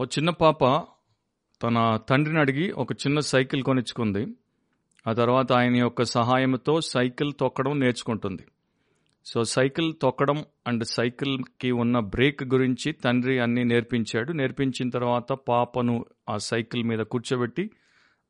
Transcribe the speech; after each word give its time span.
ఓ 0.00 0.04
చిన్న 0.04 0.30
పాప 0.30 0.84
తన 1.62 1.98
తండ్రిని 2.08 2.40
అడిగి 2.40 2.70
ఒక 2.70 2.92
చిన్న 2.92 3.18
సైకిల్ 3.18 3.62
కొనిచ్చుకుంది. 3.62 4.26
ఆ 5.06 5.12
తర్వాత 5.12 5.52
ఆయన 5.52 5.76
యొక్క 5.76 6.02
సహాయంతో 6.02 6.80
సైకిల్ 6.80 7.32
తొక్కడం 7.40 7.80
నేర్చుకుంటుంది. 7.80 8.42
సో 9.26 9.44
సైకిల్ 9.44 9.94
తొక్కడం 10.02 10.44
అండ్ 10.66 10.84
సైకిల్కి 10.84 11.70
ఉన్న 11.70 11.98
బ్రేక్ 11.98 12.44
గురించి 12.44 12.92
తండ్రి 12.92 13.38
అన్ని 13.38 13.64
నేర్పించాడు. 13.64 14.32
నేర్పించిన 14.32 14.88
తర్వాత 14.88 15.32
పాపను 15.32 16.04
ఆ 16.28 16.36
సైకిల్ 16.36 16.84
మీద 16.84 16.98
కూర్చోబెట్టి 16.98 17.70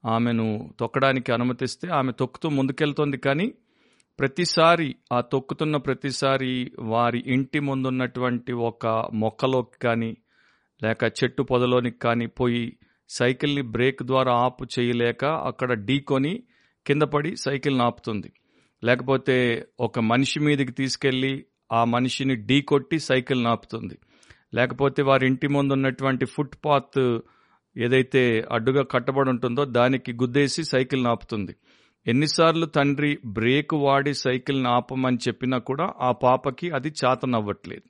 ఆమెను 0.05 0.75
తొక్కడానికి 0.81 1.33
అనుమతిస్తే 1.33 1.89
ఆమె 1.89 2.13
తొక్కుతూ 2.13 2.49
ముందుకెళ్తోంది. 2.49 3.17
కానీ 3.17 3.55
ప్రతిసారి 4.19 4.97
ఆ 5.13 5.21
తొక్కుతున్న 5.21 5.77
ప్రతిసారి 5.77 6.73
వారి 6.79 7.25
ఇంటి 7.27 7.61
ముందున్నటువంటి 7.61 8.53
ఒక 8.53 8.87
మొక్కలోకి 9.15 9.79
కానీ 9.83 10.17
లేక 10.83 11.05
చెట్టు 11.05 11.43
పొదలోనికి 11.43 11.99
కానీ 11.99 12.27
పోయి 12.27 12.77
సైకిల్ని 13.09 13.63
బ్రేక్ 13.63 14.03
ద్వారా 14.03 14.33
ఆపు 14.33 14.65
చేయలేక 14.79 15.25
అక్కడ 15.25 15.73
ఢీకొని 15.73 16.43
కింద 16.87 17.03
పడి 17.03 17.37
సైకిల్ని 17.37 17.83
ఆపుతుంది. 17.83 18.33
లేకపోతే 18.85 19.67
ఒక 19.81 19.99
మనిషి 19.99 20.41
మీదకి 20.41 20.73
తీసుకెళ్ళి 20.73 21.45
ఆ 21.73 21.85
మనిషిని 21.85 22.35
ఢీ 22.47 22.61
కొట్టి 22.63 22.99
సైకిల్ని 22.99 23.49
ఆపుతుంది. 23.49 23.99
లేకపోతే 24.55 25.03
వారి 25.03 25.27
ఇంటి 25.27 25.49
ముందు 25.49 25.73
ఉన్నటువంటి 25.73 26.27
ఫుట్ 26.27 26.57
పాత్ 26.65 27.19
ఏదైతే 27.77 28.47
అడ్డుగా 28.53 28.83
కట్టబడి 28.83 29.31
ఉంటుందో 29.31 29.65
దానికి 29.65 30.13
గుద్దేసి 30.13 30.65
సైకిల్ని 30.65 31.09
ఆపుతుంది. 31.09 31.57
ఎన్నిసార్లు 32.07 32.67
తండ్రి 32.67 33.19
బ్రేక్ 33.27 33.75
వాడి 33.75 34.15
సైకిల్ని 34.15 34.69
ఆపమని 34.69 35.17
చెప్పినా 35.29 35.59
కూడా 35.59 35.93
ఆ 36.01 36.13
పాపకి 36.13 36.71
అది 36.71 36.89
చేతనవ్వట్లేదు. 36.89 37.87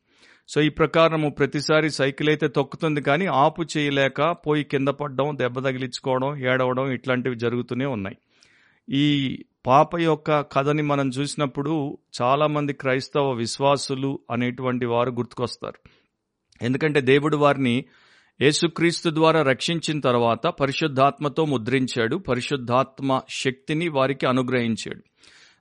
సో 0.48 0.60
ఈ 0.60 0.68
ప్రకారము 0.68 1.28
ప్రతిసారి 1.30 1.90
సైకిల్ 1.90 2.28
అయితే 2.28 2.48
తొక్కుతుంది 2.48 3.00
కానీ 3.00 3.26
ఆపు 3.26 3.62
చేయలేక 3.62 4.36
పోయి 4.46 4.64
కింద 4.64 4.88
పడడం 4.88 5.36
దెబ్బ 5.38 5.58
తగిలించుకోవడం 5.58 6.36
ఏడవడం 6.36 6.90
ఇట్లాంటివి 6.92 7.36
జరుగుతూనే 7.36 7.86
ఉన్నాయి. 7.86 8.16
ఈ 8.88 9.06
పాప 9.66 10.00
యొక్క 10.00 10.40
కథని 10.40 10.82
మనం 10.82 11.08
చూసినప్పుడు 11.08 11.98
చాలామంది 12.22 12.72
క్రైస్తవ 12.72 13.30
విశ్వాసులు 13.32 14.20
అనేటువంటి 14.30 14.86
వారు 14.86 15.10
గుర్తుకొస్తారు. 15.10 15.78
ఎందుకంటే 16.62 17.00
దేవుడు 17.00 17.36
వారిని 17.36 17.84
యేసుక్రీస్తు 18.42 19.10
ద్వారా 19.10 19.42
రక్షించిన 19.42 20.00
తర్వాత 20.00 20.46
పరిశుద్ధాత్మతో 20.46 21.44
ముద్రించాడు 21.44 22.16
పరిశుద్ధాత్మ 22.16 23.20
శక్తిని 23.30 23.88
వారికి 23.88 24.26
అనుగ్రహించాడు. 24.26 25.02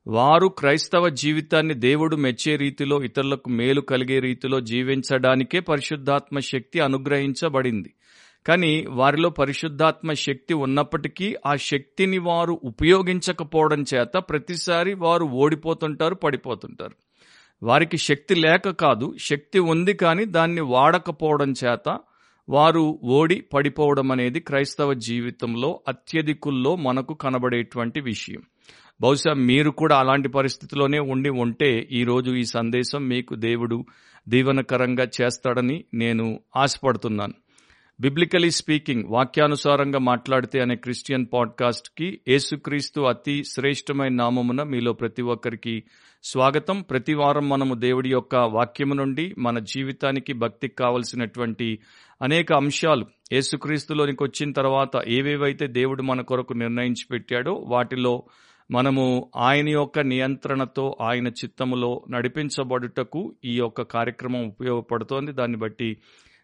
వారు 0.08 0.48
క్రైస్తవ 0.48 1.10
జీవితాన్ని 1.10 1.74
దేవుడు 1.74 2.16
మెచ్చే 2.16 2.56
రీతిలో 2.56 3.04
ఇతరులకు 3.04 3.50
మేలు 3.50 3.82
కలిగే 3.82 4.20
రీతిలో 4.20 4.60
జీవించడానికే 4.60 5.60
పరిశుద్ధాత్మ 5.60 6.40
శక్తి 6.40 6.80
అనుగ్రహించబడింది. 6.80 7.94
కానీ 8.48 8.86
వారిలో 8.90 9.30
పరిశుద్ధాత్మ 9.30 10.14
శక్తి 10.14 10.54
ఉన్నప్పటికీ 10.54 11.36
ఆ 11.46 11.56
శక్తిని 11.56 12.18
వారు 12.18 12.62
ఉపయోగించకపోవడం 12.64 13.86
చేత 13.96 14.18
ప్రతిసారి 14.18 14.94
వారు 14.94 15.26
ఓడిపోతుంటారు 15.26 16.16
పడిపోతుంటారు. 16.16 16.96
వారికి 17.64 17.98
శక్తి 17.98 18.36
లేక 18.36 18.70
కాదు 18.70 19.14
శక్తి 19.20 19.60
ఉంది 19.60 19.94
కానీ 19.94 20.26
దాన్ని 20.26 20.62
వాడకపోవడం 20.62 21.54
చేత 21.66 22.00
వారు 22.50 23.00
ఓడి 23.04 23.42
పడిపోవడం 23.42 24.12
అనేది 24.12 24.40
క్రైస్తవ 24.40 24.94
జీవితంలో 24.94 25.82
అత్యధికుల్లో 25.88 26.76
మనకు 26.76 27.14
కనబడేటువంటి 27.14 28.00
విషయం. 28.00 28.42
బహుశా 29.02 29.34
మీరు 29.34 29.72
కూడా 29.72 29.98
అలాంటి 29.98 30.30
పరిస్థితిలోనే 30.30 31.00
ఉండి 31.00 31.30
ఉంటే 31.30 31.88
ఈరోజు 31.92 32.32
ఈ 32.32 32.44
సందేశం 32.44 33.08
మీకు 33.08 33.36
దేవుడు 33.36 33.86
దీవనకరంగా 34.30 35.08
చేస్తాడని 35.22 35.84
నేను 35.94 36.40
ఆశపడుతున్నాను. 36.56 37.34
బిబ్లికలీ 38.00 38.52
స్పీకింగ్ 38.52 39.04
వాక్యానుసారంగా 39.08 40.00
మాట్లాడితే 40.00 40.60
అనే 40.60 40.76
క్రిస్టియన్ 40.76 41.26
పాడ్కాస్ట్కి 41.34 42.20
యేసుక్రీస్తు 42.28 43.02
అతి 43.02 43.44
శ్రేష్టమైన 43.44 44.14
నామమున 44.14 44.64
మీలో 44.64 44.94
ప్రతి 44.94 45.22
ఒక్కరికి 45.22 45.84
స్వాగతం. 46.24 46.82
ప్రతి 46.82 47.14
వారం 47.14 47.50
మనము 47.50 47.76
దేవుడి 47.76 48.10
యొక్క 48.10 48.36
వాక్యము 48.36 48.94
నుండి 48.94 49.36
మన 49.40 49.60
జీవితానికి 49.60 50.34
భక్తికి 50.34 50.76
కావలసినటువంటి 50.76 51.80
అనేక 52.22 52.54
అంశాలు 52.54 53.06
యేసుక్రీస్తులోనికి 53.34 54.24
వచ్చిన 54.24 54.52
తర్వాత 54.52 54.90
ఏవేవైతే 55.08 55.68
దేవుడు 55.68 56.04
మన 56.04 56.22
కొరకు 56.22 56.54
నిర్ణయించి 56.54 57.06
పెట్టాడో 57.12 57.54
వాటిలో 57.54 58.24
మనము 58.72 59.32
ఆయన 59.36 59.70
యొక్క 59.70 60.00
నియంత్రణతో 60.00 60.98
ఆయన 61.02 61.28
చిత్తములో 61.28 62.06
నడిపించబడుటకు 62.10 63.36
ఈ 63.46 63.56
యొక్క 63.56 63.82
కార్యక్రమం 63.82 64.48
ఉపయోగపడుతోంది. 64.48 65.32
దాన్ని 65.32 65.58
బట్టి 65.58 65.98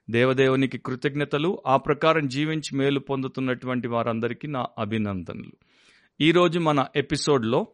దేవదేవునికి 0.09 0.77
కృతజ్ఞతలు. 0.77 1.61
ఆ 1.67 1.77
ప్రకారం 1.77 2.27
జీవించి 2.27 2.77
మేలు 2.77 2.99
పొందుతున్నటువంటి 2.99 3.87
వారందరికీ 3.87 4.47
నా 4.47 4.65
అభినందనలు. 4.79 5.51
ఈరోజు 6.21 6.59
మన 6.59 6.85
ఎపిసోడ్లో 6.95 7.67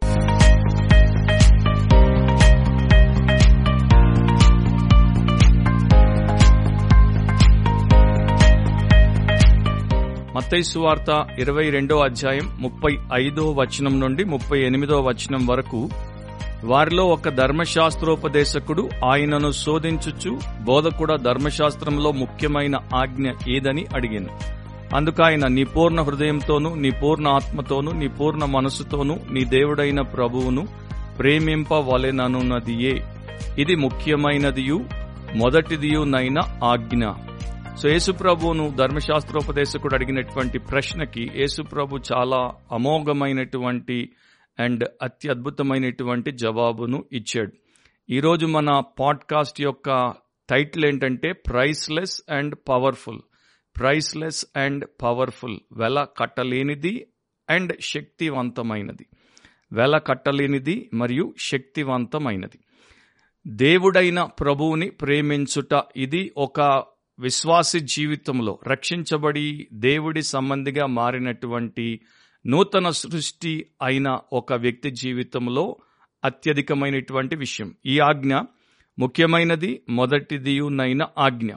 మత్తై 10.48 10.80
వార్త 10.80 11.26
ఇరవై 11.38 11.70
రెండో 11.70 12.00
అధ్యాయం 12.00 12.56
ముప్పై 12.60 12.98
ఐదో 13.14 13.52
వచనం 13.52 14.00
నుండి 14.00 14.24
ముప్పై 14.24 14.60
ఎనిమిదో 14.60 15.00
వచనం 15.00 15.46
వరకు 15.46 15.90
వారిలో 16.64 17.06
ఒక 17.06 17.28
ధర్మశాస్త్రోపదేశకుడు 17.28 18.88
ఆయనను 19.04 19.52
శోధించుచు 19.52 20.40
బోధకుడ 20.62 21.16
ధర్మశాస్త్రంలో 21.16 22.12
ముఖ్యమైన 22.12 22.76
ఆజ్ఞ 22.94 23.30
ఏదని 23.48 23.86
అడిగాను. 23.94 24.28
అందుకు 24.96 25.22
ఆయన 25.22 25.46
నీ 25.46 25.64
పూర్ణ 25.64 26.00
హృదయంతోనూ 26.00 26.74
నీ 26.74 26.90
పూర్ణ 26.90 27.28
ఆత్మతోనూ 27.28 27.92
నీ 27.92 28.08
పూర్ణ 28.08 28.44
మనసుతోనూ 28.44 29.16
నీ 29.30 29.44
దేవుడైన 29.44 30.00
ప్రభువును 30.00 30.68
ప్రేమింపవలెననున్నదియే. 31.18 33.04
ఇది 33.58 33.74
ముఖ్యమైనదియు 33.74 34.80
మొదటిదియునైన 35.36 36.38
ఆజ్ఞ. 36.64 37.04
సో 37.82 37.88
యేసుప్రభువును 37.88 38.74
ధర్మశాస్త్రోపదేశకుడు 38.78 39.94
అడిగినటువంటి 39.94 40.58
ప్రశ్నకి 40.58 41.30
యేసుప్రభు 41.36 41.98
చాలా 42.12 42.52
అమోఘమైనటువంటి 42.72 44.12
అండ్ 44.60 44.84
అత్యద్భుతమైనటువంటి 45.02 46.30
జవాబును 46.30 47.04
ఇచ్చాడు. 47.12 47.52
ఈరోజు 48.10 48.46
మన 48.46 48.82
పాడ్కాస్ట్ 49.00 49.60
యొక్క 49.60 50.14
టైటిల్ 50.50 50.84
ఏంటంటే 50.84 51.32
priceless 51.32 52.22
and 52.30 52.54
powerful. 52.68 53.18
Priceless 53.76 54.46
and 54.56 54.84
powerful. 55.02 55.58
వెల 55.72 56.06
కట్టలేనిది 56.16 57.06
అండ్ 57.50 57.72
శక్తివంతమైనది. 57.80 59.06
వెల 59.72 59.98
కట్టలేనిది 59.98 60.90
మరియు 60.94 61.34
శక్తివంతమైనది. 61.38 62.58
దేవుడైన 63.46 64.24
ప్రభువుని 64.24 64.90
ప్రేమించుట 64.90 65.82
ఇది 65.96 66.32
ఒక 66.36 66.84
విశ్వాసి 67.18 67.80
జీవితంలో 67.80 68.58
రక్షించబడి 68.66 69.68
దేవుడి 69.72 70.22
సంబంధిగా 70.22 70.86
మారినటువంటి 70.86 72.00
నూతన 72.46 72.90
సృష్టి 72.90 73.66
అయిన 73.82 74.18
ఒక 74.32 74.52
వ్యక్తి 74.52 74.90
జీవితంలో 74.90 75.76
అత్యధికమైనటువంటి 76.24 77.36
విషయం. 77.36 77.74
ఈ 77.86 77.98
ఆజ్ఞ 77.98 78.36
ముఖ్యమైనది 78.98 79.82
మొదటిదియునైన 79.88 81.06
ఆజ్ఞ. 81.18 81.52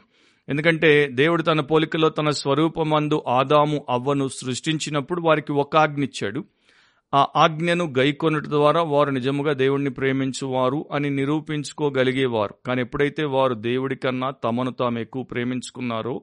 ఎందుకంటే 0.50 1.08
దేవుడు 1.08 1.44
తన 1.44 1.60
పోలికలో 1.60 2.10
తన 2.10 2.30
స్వరూపమందు 2.30 3.24
ఆదాము 3.28 3.86
అవ్వను 3.90 4.28
సృష్టించినప్పుడు 4.28 5.22
వారికి 5.22 5.52
ఒక 5.52 5.78
ఆజ్ఞ 5.78 6.04
ఇచ్చాడు. 6.04 6.46
ఆ 7.14 7.28
ఆజ్ఞను 7.36 7.94
గైకొనట 7.98 8.46
ద్వారా 8.46 8.82
వారు 8.82 9.10
నిజముగా 9.10 9.54
దేవుణ్ణి 9.54 9.90
ప్రేమించువారు 9.90 10.86
అని 10.94 11.10
నిరూపించుకోగలిగేవారు. 11.10 12.56
కానీ 12.66 12.82
ఎప్పుడైతే 12.82 13.26
వారు 13.26 13.54
దేవుడి 13.54 13.96
కన్నా 13.96 14.32
తమను 14.32 14.72
తాము 14.72 15.00
ఎక్కువ 15.00 15.24
ప్రేమించుకున్నారో 15.24 16.22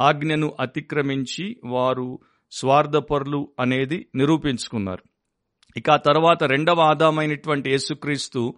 ఆజ్ఞను 0.00 0.56
అతిక్రమించి 0.60 1.56
వారు 1.64 2.18
స్వార్థపరులు 2.52 3.48
అనేది 3.60 4.06
నిరూపించుకున్నారు. 4.14 5.02
ఇక 5.76 5.90
ఆ 5.90 5.96
తర్వాత 5.96 6.44
రెండవ 6.44 6.80
ఆదామైనటువంటి 6.80 7.70
యేసుక్రీస్తు 7.70 8.54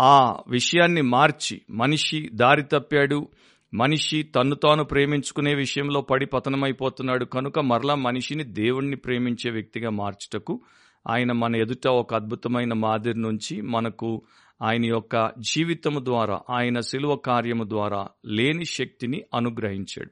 ఆ 0.00 0.40
విషయాన్ని 0.48 1.02
మార్చి 1.02 1.62
మనిషి 1.70 2.30
దారి 2.34 2.62
తప్పాడు. 2.62 3.28
మనిషి 3.74 4.22
తన్ను 4.22 4.56
తాను 4.56 4.84
ప్రేమించుకునే 4.84 5.54
విషయంలో 5.54 6.00
పడి 6.00 6.26
పతనమైపోతున్నాడు. 6.26 7.24
కనుక 7.24 7.58
మరలా 7.58 7.94
మనిషిని 7.94 8.44
దేవుణ్ణి 8.44 8.96
ప్రేమించే 8.96 9.50
వ్యక్తిగా 9.50 9.90
మార్చుటకు 9.90 10.60
ఆయన 11.08 11.32
మన 11.32 11.56
ఎదుట 11.56 11.86
ఒక 11.88 12.14
అద్భుతమైన 12.14 12.72
మాదిరి 12.72 13.18
నుంచి 13.18 13.60
మనకు 13.60 14.22
ఆయన 14.62 14.86
యొక్క 14.86 15.32
జీవితము 15.38 16.04
ద్వారా 16.04 16.40
ఆయన 16.50 16.80
శిలువ 16.80 17.16
కార్యము 17.16 17.64
ద్వారా 17.64 18.08
లేని 18.26 18.64
శక్తిని 18.64 19.22
అనుగ్రహించాడు. 19.34 20.10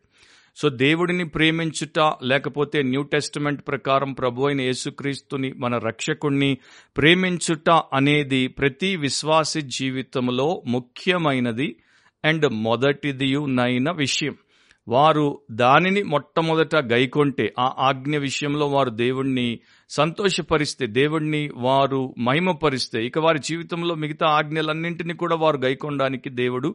సో 0.57 0.69
దేవుడిని 0.69 1.25
ప్రేమించుట 1.25 1.99
లేకపోతే 2.23 2.83
న్యూ 2.83 3.03
టెస్టిమెంట్ 3.03 3.69
ప్రకారం 3.69 4.13
ప్రభు 4.13 4.43
అయిన 4.43 4.61
యేసుక్రీస్తుని 4.61 5.53
మన 5.53 5.79
రక్షకుణ్ణి 5.79 6.59
ప్రేమించుట 6.97 7.71
అనేది 7.71 8.47
ప్రతి 8.47 8.97
విశ్వాసి 8.97 9.61
జీవితంలో 9.61 10.63
ముఖ్యమైనది 10.67 11.77
అండ్ 12.25 12.53
మొదటిదియునైన 12.53 13.91
విషయం. 13.91 14.35
వారు 14.89 15.41
దానిని 15.51 16.03
మొట్టమొదట 16.03 16.77
గైకొంటే 16.77 17.55
ఆ 17.61 17.73
ఆజ్ఞ 17.79 18.17
విషయంలో 18.17 18.67
వారు 18.67 18.91
దేవుణ్ణి 18.91 19.61
సంతోషపరిస్తే 19.91 20.87
దేవుణ్ణి 20.87 21.51
వారు 21.57 22.15
మహిమపరిస్తే 22.19 23.07
ఇక 23.07 23.19
వారి 23.19 23.39
జీవితంలో 23.39 23.95
మిగతా 23.95 24.27
ఆజ్ఞలన్నింటినీ 24.27 25.15
కూడా 25.15 25.37
వారు 25.37 25.57
గైకొనడానికి 25.57 26.31
దేవుడు 26.31 26.75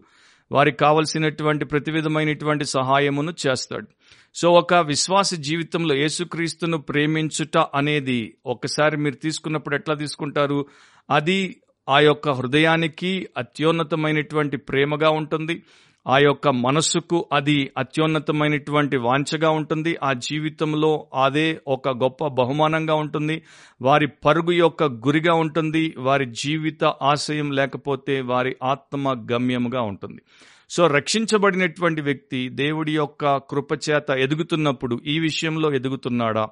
వారికి 0.51 0.77
కావలసినటువంటి 0.77 1.65
ప్రతి 1.65 1.91
విధమైనటువంటి 1.91 2.65
సహాయమును 2.65 3.33
చేస్తాడు. 3.47 3.87
సో 4.35 4.51
ఒక 4.51 4.73
విశ్వాస 4.73 5.33
జీవితంలో 5.33 5.95
యేసుక్రీస్తును 5.95 6.77
ప్రేమించుట 6.77 7.57
అనేది 7.57 8.37
ఒకసారి 8.45 8.97
మీరు 8.97 9.15
తీసుకున్నప్పుడు 9.15 9.75
ఎట్లా 9.75 9.95
తీసుకుంటారు? 9.95 10.65
అది 11.09 11.61
ఆ 11.89 11.99
యొక్క 11.99 12.29
హృదయానికి 12.29 13.27
అత్యున్నతమైనటువంటి 13.37 14.57
ప్రేమగా 14.57 15.09
ఉంటుంది. 15.09 15.63
ఆ 16.07 16.17
యొక్క 16.17 16.47
మనస్సుకు 16.47 17.29
అది 17.33 17.71
అత్యున్నతమైనటువంటి 17.77 18.97
వాంఛగా 18.97 19.49
ఉంటుంది. 19.49 19.97
ఆ 20.03 20.13
జీవితంలో 20.13 21.07
అదే 21.23 21.59
ఒక 21.67 21.89
గొప్ప 21.89 22.27
బహుమానంగా 22.27 22.95
ఉంటుంది. 22.95 23.43
వారి 23.81 24.07
పరుగు 24.07 24.51
యొక్క 24.51 24.83
గురిగా 24.83 25.33
ఉంటుంది. 25.33 25.95
వారి 25.97 26.25
జీవిత 26.25 26.83
ఆశయం 26.83 27.51
లేకపోతే 27.51 28.21
వారి 28.21 28.55
ఆత్మ 28.63 29.27
గమ్యముగా 29.31 29.81
ఉంటుంది. 29.81 30.21
సో 30.69 30.87
రక్షించబడినటువంటి 30.87 32.01
వ్యక్తి 32.01 32.49
దేవుడి 32.49 32.95
యొక్క 32.95 33.37
కృపచేత 33.37 34.11
ఎదుగుతున్నప్పుడు 34.11 34.99
ఈ 35.05 35.19
విషయంలో 35.19 35.73
ఎదుగుతున్నాడా? 35.73 36.47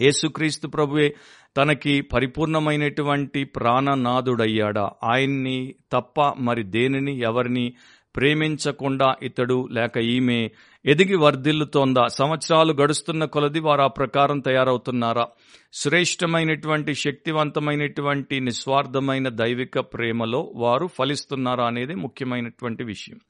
యేసుక్రీస్తు 0.00 0.68
ప్రభువే 0.68 1.14
తనకి 1.56 2.00
పరిపూర్ణమైనటువంటి 2.00 3.44
ప్రాణనాథుడయ్యాడా? 3.44 4.90
ఆయన్ని 5.04 5.74
తప్ప 5.92 6.32
మరి 6.40 6.62
దేనిని 6.62 7.20
ఎవరిని 7.20 7.74
ప్రేమించకుండా 8.16 9.14
ఇతడు 9.22 9.68
లేక 9.72 9.98
ఈమె 9.98 10.50
ఎదిగి 10.86 11.16
వర్ధిల్లుతోందా? 11.16 12.06
సంవత్సరాలు 12.06 12.72
గడుస్తున్న 12.72 13.24
కొలది 13.24 13.60
వారు 13.60 13.82
ఆ 13.82 13.86
ప్రకారం 13.86 14.40
తయారవుతున్నారా? 14.40 15.28
శ్రేష్టమైనటువంటి 15.72 16.94
శక్తివంతమైనటువంటి 16.94 18.40
నిస్వార్థమైన 18.40 19.28
దైవిక 19.28 19.78
ప్రేమలో 19.78 20.52
వారు 20.56 20.86
ఫలిస్తున్నారా 20.86 21.66
అనేది 21.66 21.94
ముఖ్యమైనటువంటి 21.94 22.84
విషయం. 22.84 23.20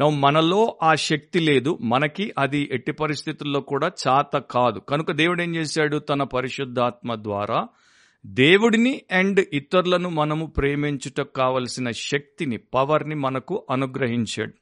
నవ్వు 0.00 0.14
మనలో 0.14 0.78
ఆ 0.82 0.94
శక్తి 0.94 1.40
లేదు. 1.40 1.78
మనకి 1.80 2.32
అది 2.38 2.68
ఎట్టి 2.72 2.92
పరిస్థితుల్లో 2.92 3.60
కూడా 3.60 3.90
చాత 4.08 4.36
కాదు. 4.36 4.78
కనుక 4.78 5.12
దేవుడు 5.12 5.42
ఏం 5.42 5.56
చేశాడు? 5.56 5.98
తన 5.98 6.22
పరిశుద్ధాత్మ 6.22 7.14
ద్వారా 7.14 7.66
దేవుడిని 8.26 9.02
అండ్ 9.12 9.46
ఇతరులను 9.52 10.08
మనము 10.08 10.46
ప్రేమించుటకు 10.46 11.32
కావలసిన 11.36 11.90
శక్తిని 11.90 12.56
పవర్ని 12.56 13.14
మనకు 13.14 13.66
అనుగ్రహించాడు. 13.70 14.52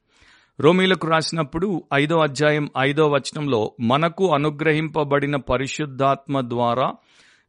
రోమిలకు 0.59 1.07
రాసినప్పుడు 1.07 1.83
ఐదో 1.93 2.17
అధ్యాయం 2.17 2.69
ఐదో 2.79 3.07
వచనంలో 3.07 3.71
మనకు 3.79 4.33
అనుగ్రహింపబడిన 4.33 5.35
పరిశుద్ధాత్మ 5.35 6.41
ద్వారా 6.41 6.93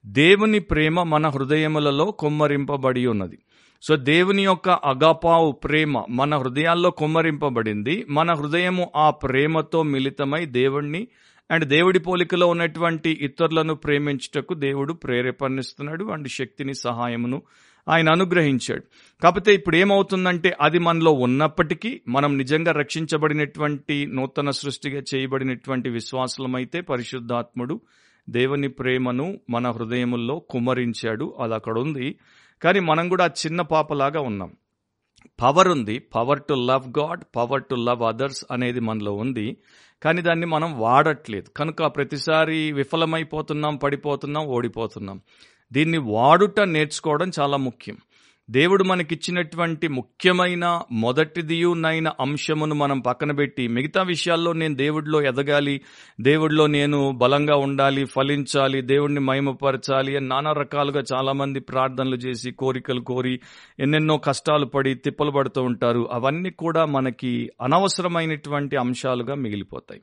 దేవుని 0.06 0.58
ప్రేమ 0.58 1.02
మన 1.02 1.28
హృదయములలో 1.28 2.04
కొమ్మరింపబడి 2.04 3.06
ఉన్నది. 3.06 3.38
సో 3.82 3.96
దేవుని 3.96 4.44
యొక్క 4.44 4.68
అగాపావు 4.68 5.52
ప్రేమ 5.52 6.04
మన 6.10 6.36
హృదయాల్లో 6.36 6.90
కొమ్మరింపబడింది. 6.90 8.06
మన 8.10 8.32
హృదయము 8.32 8.90
ఆ 8.96 9.10
ప్రేమతో 9.10 9.82
మిళితమై 9.82 10.44
దేవుణ్ణి 10.44 11.08
అండ్ 11.52 11.64
దేవుడి 11.64 11.98
పోలికలో 11.98 12.46
ఉన్నటువంటి 12.46 13.10
ఇతరులను 13.10 13.74
ప్రేమించుటకు 13.74 14.54
దేవుడు 14.54 14.92
ప్రేరేపణిస్తున్నాడు 14.92 16.04
అండ్ 16.04 16.28
శక్తిని 16.28 16.74
సహాయమును 16.74 17.42
ఆయన 17.88 18.08
అనుగ్రహించాడు. 18.12 18.82
కాకపోతే 19.22 19.54
ఇప్పుడు 19.54 19.76
ఏమవుతుందంటే 19.76 20.56
అది 20.60 20.78
మనలో 20.78 21.12
ఉన్నప్పటికీ 21.12 22.00
మనం 22.08 22.38
నిజంగా 22.38 22.72
రక్షించబడినటువంటి 22.72 24.06
నూతన 24.06 24.50
సృష్టిగా 24.50 25.02
చేయబడినటువంటి 25.14 25.90
విశ్వాసులమైతే 25.90 26.80
పరిశుద్ధాత్ముడు 26.80 27.80
దేవుని 28.30 28.68
ప్రేమను 28.68 29.40
మన 29.50 29.70
హృదయముల్లో 29.70 30.38
కుమరించాడు. 30.38 31.34
అది 31.40 31.54
అక్కడ 31.54 31.78
ఉంది 31.78 32.18
కానీ 32.62 32.80
మనం 32.80 33.08
కూడా 33.08 33.26
చిన్న 33.26 33.60
పాపలాగా 33.60 34.20
ఉన్నాం. 34.20 34.52
పవర్ 35.42 35.68
ఉంది. 35.68 35.98
Power 35.98 36.42
to 36.42 36.54
love 36.54 36.98
God 36.98 37.24
power 37.36 37.64
to 37.64 37.74
love 37.74 38.02
others 38.02 38.44
అనేది 38.50 38.80
మనలో 38.80 39.12
ఉంది. 39.12 39.56
కానీ 40.02 40.22
దాన్ని 40.22 40.46
మనం 40.46 40.78
వాడట్లేదు. 40.78 41.50
కనుక 41.56 41.82
ప్రతిసారి 41.82 42.72
విఫలమైపోతున్నాం 42.72 43.76
పడిపోతున్నాం 43.76 44.46
ఓడిపోతున్నాం. 44.46 45.20
దీన్ని 45.72 45.98
వాడుట 45.98 46.60
నేర్చుకోవడం 46.60 47.30
చాలా 47.40 47.56
ముఖ్యం. 47.56 47.96
దేవుడు 48.50 48.84
మనకిచ్చినటువంటి 48.84 49.88
ముఖ్యమైన 49.88 50.82
మొదటిదియునైన 50.92 52.08
అంశమును 52.08 52.74
మనం 52.74 53.00
పక్కన 53.00 53.32
పెట్టి 53.32 53.68
మిగతా 53.68 54.02
విషయాల్లో 54.02 54.52
నేను 54.52 54.74
దేవుడిలో 54.74 55.22
ఎదగాలి 55.22 55.80
దేవుడిలో 56.20 56.66
నేను 56.66 57.10
బలంగా 57.10 57.56
ఉండాలి 57.56 58.04
ఫలించాలి 58.04 58.82
దేవుడిని 58.82 59.20
మహిమపరచాలి 59.20 60.16
అని 60.16 60.28
నానా 60.28 60.52
రకాలుగా 60.52 61.02
చాలామంది 61.14 61.60
ప్రార్థనలు 61.60 62.16
చేసి 62.16 62.50
కోరికలు 62.50 63.00
కోరి 63.00 63.40
ఎన్నెన్నో 63.80 64.16
కష్టాలు 64.16 64.66
పడి 64.66 64.94
తిప్పలు 64.94 65.30
పడుతూ 65.30 65.62
ఉంటారు. 65.62 66.08
అవన్నీ 66.12 66.50
కూడా 66.50 66.84
మనకి 66.84 67.50
అనవసరమైనటువంటి 67.62 68.76
అంశాలుగా 68.76 69.34
మిగిలిపోతాయి. 69.34 70.00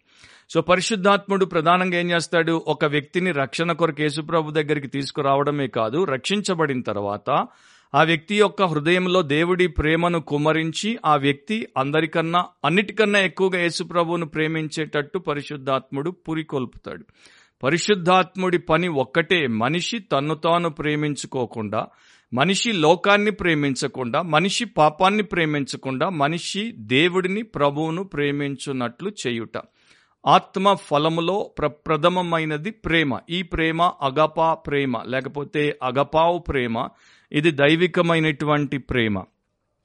సో 0.49 0.61
పరిశుద్ధాత్ముడు 0.61 1.45
ప్రధానంగా 1.45 1.99
ఏం 1.99 2.11
చేస్తాడు? 2.11 2.63
ఒక 2.67 2.85
వ్యక్తిని 2.85 3.31
రక్షణ 3.31 3.71
కొరకు 3.71 4.01
యేసుప్రభు 4.01 4.51
దగ్గరికి 4.51 4.87
తీసుకురావడమే 4.87 5.67
కాదు 5.67 6.03
రక్షించబడిన 6.03 6.81
తర్వాత 6.81 7.47
ఆ 7.93 8.03
వ్యక్తి 8.03 8.35
యొక్క 8.35 8.63
హృదయంలో 8.63 9.21
దేవుడి 9.21 9.67
ప్రేమను 9.67 10.19
కుమరించి 10.19 10.97
ఆ 11.05 11.15
వ్యక్తి 11.15 11.67
అందరికన్నా 11.77 12.45
అన్నిటికన్నా 12.65 13.19
ఎక్కువగా 13.19 13.59
యేసుప్రభువును 13.61 14.25
ప్రేమించేటట్టు 14.25 15.19
పరిశుద్ధాత్ముడు 15.19 16.11
పురికొల్పుతాడు 16.11 17.05
పరిశుద్ధాత్ముడి 17.63 18.57
పని 18.57 18.87
ఒక్కటే 18.87 19.47
మనిషి 19.47 19.99
తన్ను 19.99 20.35
తాను 20.35 20.69
ప్రేమించుకోకుండా 20.69 21.87
మనిషి 22.33 22.71
లోకాన్ని 22.71 23.31
ప్రేమించకుండా 23.31 24.21
మనిషి 24.21 24.65
పాపాన్ని 24.65 25.23
ప్రేమించకుండా 25.23 26.09
మనిషి 26.09 26.71
దేవుడిని 26.77 27.41
ప్రభువును 27.41 28.03
ప్రేమించున్నట్లు 28.03 29.11
చేయుట. 29.27 29.57
ఆత్మ 30.27 30.73
ఫలములో 30.73 31.51
ప్రప్రథమమైనది 31.57 32.71
ప్రేమ. 32.71 33.19
ఈ 33.29 33.41
ప్రేమ 33.41 33.81
అగపా 33.81 34.53
ప్రేమ 34.53 35.01
లేకపోతే 35.07 35.79
అగపావు 35.83 36.37
ప్రేమ 36.37 36.87
ఇది 37.31 37.51
దైవికమైనటువంటి 37.51 38.77
ప్రేమ. 38.77 39.23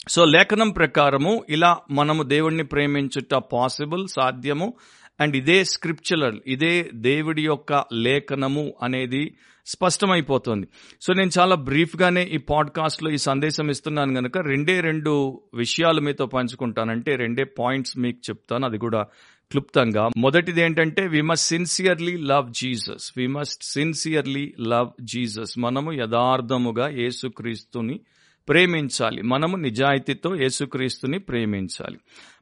సో 0.08 0.24
లేఖనం 0.24 0.70
ప్రకారము 0.70 1.44
ఇలా 1.48 1.76
మనము 1.90 2.22
దేవుణ్ణి 2.22 2.64
ప్రేమించుట 2.64 3.34
పాసిబుల్ 3.34 4.08
సాధ్యము. 4.08 4.74
అండ్ 5.20 5.36
ఇదే 5.36 5.64
స్క్రిప్చులర్ 5.64 6.36
ఇదే 6.46 6.90
దేవుడి 6.94 7.44
యొక్క 7.44 7.84
లేఖనము 7.92 8.74
అనేది 8.82 9.34
స్పష్టమైపోతుంది. 9.66 10.66
సో 11.02 11.12
నేను 11.12 11.30
చాలా 11.38 11.54
బ్రీఫ్గానే 11.54 12.24
ఈ 12.24 12.36
పాడ్కాస్ట్లో 12.36 13.10
ఈ 13.10 13.16
సందేశం 13.16 13.70
ఇస్తున్నాను 13.70 14.14
కనుక 14.14 14.38
రెండే 14.38 14.80
రెండు 14.80 15.42
విషయాలు 15.54 16.00
మీతో 16.00 16.26
పంచుకుంటానంటే 16.26 17.16
రెండే 17.16 17.44
పాయింట్స్ 17.44 17.98
మీకు 17.98 18.18
చెప్తాను. 18.30 18.66
అది 18.66 18.78
కూడా 18.78 19.06
క్లుప్తంగా 19.50 20.08
మొదటిది 20.16 20.60
ఏంటంటే 20.60 21.06
we 21.06 21.22
must 21.22 21.48
sincerely 21.48 22.16
love 22.16 22.52
Jesus 22.52 23.12
we 23.16 23.26
must 23.26 23.64
sincerely 23.64 24.54
love 24.60 25.04
Jesus 25.04 25.58
మనము 25.58 25.92
యథార్థముగా 25.92 26.88
యేసుక్రీస్తుని 26.88 28.00
ప్రేమించాలి. 28.48 29.22
మనము 29.22 29.56
నిజాయితీతో 29.56 30.36
యేసుక్రీస్తుని 30.36 31.18
ప్రేమించాలి. 31.18 31.98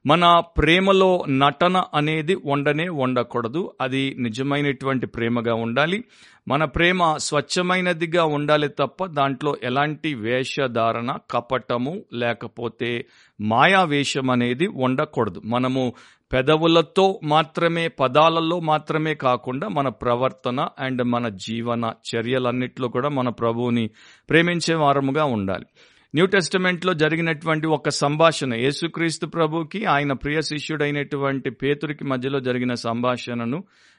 మన 0.07 0.43
ప్రేమలో 0.59 1.25
నటన 1.29 1.83
అనేది 1.95 2.35
ఉండనే 2.45 2.89
ఉండకూడదు 2.89 3.73
అది 3.81 4.17
నిజమైనటువంటి 4.19 5.07
ప్రేమగా 5.07 5.55
ఉండాలి. 5.55 6.05
మన 6.49 6.65
ప్రేమ 6.65 7.15
స్వచ్ఛమైనదిగా 7.17 8.25
ఉండాలి 8.25 8.69
తప్ప 8.69 9.05
దాంట్లో 9.05 9.57
ఎలాంటి 9.63 10.15
వేషధారణ 10.15 11.17
కపటము 11.31 12.03
లేకపోతే 12.13 13.05
మాయావేషం 13.41 14.31
అనేది 14.31 14.67
ఉండకూడదు 14.67 15.43
మనము 15.45 15.93
పెదవులతో 16.33 17.21
మాత్రమే 17.25 17.89
పదాలలో 17.89 18.61
మాత్రమే 18.61 19.15
కాకుండా 19.15 19.69
మన 19.69 19.89
ప్రవర్తన 19.89 20.69
అండ్ 20.79 21.03
మన 21.05 21.29
జీవన 21.29 21.93
చర్యలన్నిట్లో 22.11 22.89
కూడా 22.89 23.09
మన 23.09 23.29
ప్రభువుని 23.29 23.91
ప్రేమించే 24.31 24.75
వారముగా 24.75 25.25
ఉండాలి. 25.25 25.67
న్యూ 26.15 26.27
టెస్టమెంట్లో 26.27 26.93
జరిగినటువంటి 26.95 27.67
ఒక 27.67 27.89
సంభాషణ 27.89 28.55
యేసుక్రీస్తు 28.55 29.27
ప్రభుకి 29.27 29.85
ఆయన 29.85 30.13
ప్రియ 30.13 30.41
శిష్యుడైనటువంటి 30.41 31.51
పేతురికి 31.51 32.05
మధ్యలో 32.05 32.41
జరిగిన 32.41 32.75
సంభాషణను 32.75 33.59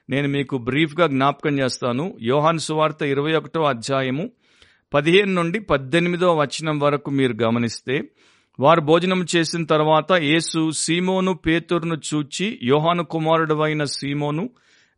నేను 0.10 0.27
మీకు 0.27 0.58
బ్రీఫ్గా 0.58 1.08
జ్ఞాపకం 1.08 1.60
చేస్తాను. 1.60 2.05
యోహాన్ 2.22 2.60
సువార్త 2.60 3.01
ఇరవై 3.03 3.34
ఒకటో 3.34 3.62
అధ్యాయము 3.63 4.25
పదిహేను 4.93 5.34
నుండి 5.34 5.60
పద్దెనిమిదో 5.60 6.36
వచనం 6.36 6.79
వరకు 6.79 7.12
మీరు 7.12 7.34
గమనిస్తే 7.43 7.96
వారు 8.60 8.82
భోజనం 8.82 9.25
చేసిన 9.36 9.65
తర్వాత 9.65 10.12
యేసు 10.24 10.72
సీమోను 10.72 11.34
పేతురును 11.46 11.96
చూచి 12.10 12.60
యోహాను 12.63 13.03
కుమారుడు 13.05 13.55
అయిన 13.62 13.84
సీమోను 13.93 14.43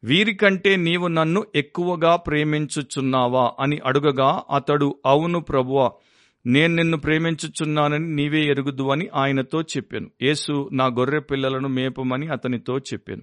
వీరికంటే 0.03 0.75
నీవు 0.75 1.07
నన్ను 1.07 1.45
ఎక్కువగా 1.55 2.15
ప్రేమించుచున్నావా 2.15 3.45
అని 3.59 3.79
అడుగగా 3.85 4.29
అతడు 4.51 4.95
అవును 5.05 5.39
ప్రభువా 5.39 5.87
నేను 6.45 6.75
నిన్ను 6.75 6.97
ప్రేమించుచున్నానని 6.97 8.15
నీవే 8.15 8.41
ఎరుగుదు 8.41 8.91
అని 8.91 9.07
ఆయనతో 9.15 9.61
చెప్పాను. 9.61 10.09
యేసు 10.21 10.69
నా 10.73 10.85
గొర్రె 10.85 11.19
పిల్లలను 11.19 11.67
మేపమని 11.67 12.27
అతనితో 12.27 12.77
చెప్పాను. 12.77 13.21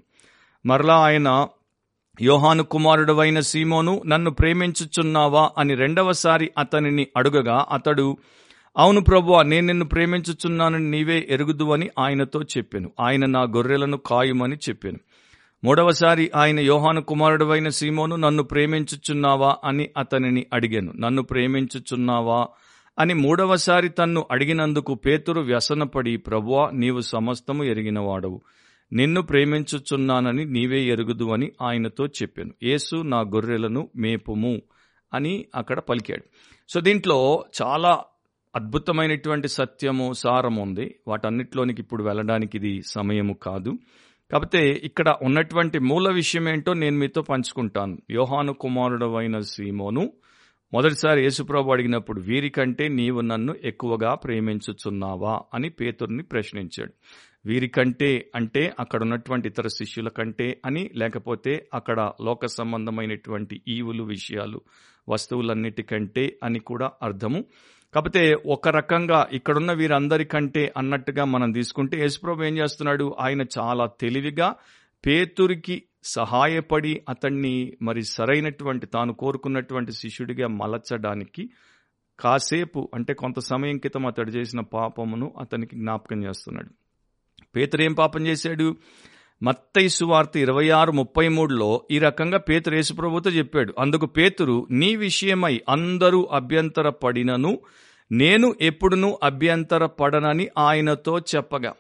మరలా 0.66 0.94
ఆయన 0.94 1.46
యోహాను 2.22 2.62
కుమారుడవైన 2.62 3.40
సీమోను 3.40 4.02
నన్ను 4.06 4.30
ప్రేమించుచున్నావా 4.30 5.50
అని 5.58 5.74
రెండవసారి 5.74 6.50
అతనిని 6.58 7.06
అడుగగా 7.16 7.66
అతడు 7.72 8.16
అవును 8.76 9.00
ప్రభువా 9.00 9.42
నేను 9.42 9.66
నిన్ను 9.66 9.84
ప్రేమించుచున్నానని 9.84 10.90
నీవే 10.90 11.26
ఎరుగుదువని 11.30 11.88
ఆయనతో 11.98 12.42
చెప్పాను. 12.42 12.92
ఆయన 13.00 13.26
నా 13.26 13.42
గొర్రెలను 13.42 13.96
కాయుమని 13.96 14.56
చెప్పాను. 14.56 14.98
మూడవసారి 15.64 16.30
ఆయన 16.36 16.60
యోహాను 16.60 17.00
కుమారుడవైన 17.00 17.68
సీమోను 17.68 18.16
నన్ను 18.16 18.42
ప్రేమించుచున్నావా 18.42 19.56
అని 19.64 19.88
అతనిని 19.96 20.46
అడిగాను. 20.52 20.92
నన్ను 20.98 21.22
ప్రేమించుచున్నావా 21.22 22.46
అని 22.98 23.14
మూడవసారి 23.14 23.88
తన్ను 23.88 24.26
అడిగినందుకు 24.30 24.94
పేతురు 24.94 25.40
వ్యసనపడి 25.40 26.16
ప్రభువా 26.16 26.70
నీవు 26.74 27.00
సమస్తము 27.00 27.64
ఎరిగినవాడవు. 27.64 28.42
నిన్ను 28.92 29.22
ప్రేమించుచున్నానని 29.22 30.44
నీవే 30.44 30.82
ఎరుగుదు 30.84 31.30
అని 31.32 31.52
ఆయనతో 31.62 32.06
చెప్పాను. 32.06 32.50
యేసు 32.62 32.96
నా 32.96 33.20
గొర్రెలను 33.20 33.88
మేపుము 33.96 34.62
అని 35.14 35.46
అక్కడ 35.54 35.78
పలికాడు. 35.78 36.22
సో 36.68 36.80
దీంట్లో 36.80 37.44
చాలా 37.62 38.04
అద్భుతమైనటువంటి 38.56 39.48
సత్యము 39.48 40.12
సారం 40.12 40.56
ఉంది. 40.56 40.94
వాటన్నిటిలోనికి 41.08 41.82
ఇప్పుడు 41.82 42.04
వెళ్ళడానికి 42.04 42.58
ఇది 42.58 42.82
సమయము 42.86 43.32
కాదు. 43.32 43.78
కాకపోతే 44.30 44.80
ఇక్కడ 44.84 45.14
ఉన్నటువంటి 45.22 45.78
మూల 45.78 46.12
విషయం 46.12 46.48
ఏంటో 46.48 46.72
నేను 46.72 46.98
మీతో 46.98 47.22
పంచుకుంటాను. 47.22 47.98
యోహాను 48.10 48.52
కుమారుడవైన 48.52 49.38
సీమోను 49.38 50.12
మొదటిసారి 50.72 51.22
యేసుప్రభు 51.22 51.70
అడిగినప్పుడు 51.70 52.20
వీరికంటే 52.20 52.88
నీవు 52.88 53.20
నన్ను 53.20 53.54
ఎక్కువగా 53.64 54.14
ప్రేమించుచున్నావా? 54.14 55.40
అని 55.54 55.68
పేతుర్ని 55.68 56.22
ప్రశ్నించాడు. 56.22 56.92
వీరికంటే 57.46 58.30
అంటే 58.34 58.72
అక్కడ 58.80 59.02
ఉన్నటువంటి 59.02 59.48
ఇతర 59.48 59.66
శిష్యుల 59.66 60.08
కంటే 60.08 60.60
అని 60.66 60.90
లేకపోతే 60.94 61.66
అక్కడ 61.74 62.12
లోక 62.22 62.46
సంబంధమైనటువంటి 62.46 63.62
ఈవులు 63.68 64.02
విషయాలు 64.02 64.60
వస్తువులన్నిటికంటే 65.08 66.36
అని 66.44 66.58
కూడా 66.58 66.90
అర్థము. 67.02 67.44
కాకపోతే 67.94 68.34
ఒక 68.46 68.68
రకంగా 68.68 69.26
ఇక్కడున్న 69.32 69.72
వీరందరికంటే 69.72 70.72
అన్నట్టుగా 70.76 71.24
మనం 71.24 71.52
తీసుకుంటే 71.52 72.00
యేసుప్రభు 72.00 72.42
ఏం 72.44 72.58
చేస్తున్నాడు? 72.58 73.16
ఆయన 73.20 73.42
చాలా 73.58 73.86
తెలివిగా 74.00 74.54
పేతురికి 75.06 75.82
సహాయపడి 76.04 77.00
అతన్ని 77.08 77.72
మరి 77.82 78.02
సరైనటువంటి 78.02 78.86
తాను 78.86 79.12
కోరుకున్నటువంటి 79.12 79.92
శిష్యుడిగా 79.92 80.46
మలచడానికి 80.46 81.50
కాసేపు 82.20 82.90
అంటే 82.94 83.14
కొంత 83.14 83.38
సమయం 83.38 83.78
క్రితం 83.78 84.06
అతడు 84.06 84.30
చేసిన 84.30 84.60
పాపమును 84.60 85.34
అతనికి 85.40 85.76
జ్ఞాపకం 85.76 86.24
చేస్తున్నాడు. 86.24 86.70
పేతురు 87.56 87.82
ఏం 87.82 87.92
పాపం 87.92 88.26
చేశాడు? 88.26 88.76
మత్తయి 89.42 89.88
సువార్త 89.88 90.36
ఇరవై 90.36 90.68
ఆరు 90.68 90.92
ముప్పై 90.92 91.28
మూడులో 91.28 91.82
ఈ 91.90 91.98
రకంగా 91.98 92.38
పేతురు 92.38 92.74
యేసుప్రభుతో 92.74 93.30
చెప్పాడు. 93.30 93.74
అందుకు 93.78 94.06
పేతురు 94.06 94.66
నీ 94.70 94.96
విషయమై 94.96 95.60
అందరూ 95.68 96.28
అభ్యంతర 96.32 96.88
పడినను 96.88 97.58
నేను 98.12 98.54
ఎప్పుడునూ 98.60 99.18
అభ్యంతర 99.22 99.86
పడనని 99.86 100.48
ఆయనతో 100.58 101.18
చెప్పగా. 101.18 101.74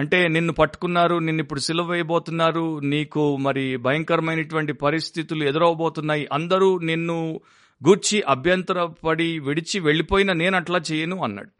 అంటే 0.00 0.28
నిన్ను 0.28 0.52
పట్టుకున్నారు 0.52 1.16
నిన్ను 1.16 1.42
ఇప్పుడు 1.42 1.60
సిలువ 1.60 1.86
వేయబోతున్నారు 1.86 2.78
నీకు 2.78 3.36
మరి 3.36 3.76
భయంకరమైనటువంటి 3.76 4.72
పరిస్థితులు 4.72 5.44
ఎదురవబోతున్నాయి. 5.44 6.28
అందరూ 6.32 6.78
నిన్ను 6.78 7.40
గూర్చి 7.88 8.22
అభ్యంతరపడి 8.22 9.38
విడిచి 9.38 9.80
వెళ్ళిపోయిన 9.80 10.32
నేను 10.32 10.56
అట్లా 10.56 10.80
చేయను 10.92 11.24
అన్నాడు. 11.24 11.50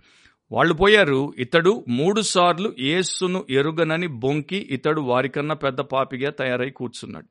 వాళ్ళు 0.52 0.74
పోయారు. 0.74 1.34
ఇతడు 1.38 1.84
మూడు 1.88 2.20
సార్లు 2.20 2.74
యేసును 2.78 3.44
ఎరుగనని 3.50 4.06
బొంకి 4.06 4.56
ఇతడు 4.56 5.00
వారికన్నా 5.00 5.54
పెద్ద 5.54 5.80
పాపిగా 5.80 6.30
తయారై 6.30 6.70
కూర్చున్నాడు. 6.70 7.26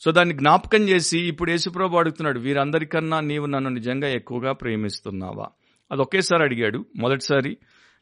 సో 0.00 0.10
దాన్ని 0.10 0.34
జ్ఞాపకం 0.34 0.88
చేసి 0.88 1.18
ఇప్పుడు 1.18 1.50
యేసుప్రభు 1.50 1.96
అడుగుతున్నాడు 1.96 2.40
వీరందరికన్నా 2.40 3.20
నీవు 3.20 3.46
నన్ను 3.46 3.70
నిజంగా 3.70 4.08
ఎక్కువగా 4.08 4.52
ప్రేమిస్తున్నావా? 4.52 5.46
అది 5.92 6.02
ఒకేసారి 6.02 6.42
అడిగాడు 6.42 6.86
మొదటిసారి. 6.96 7.56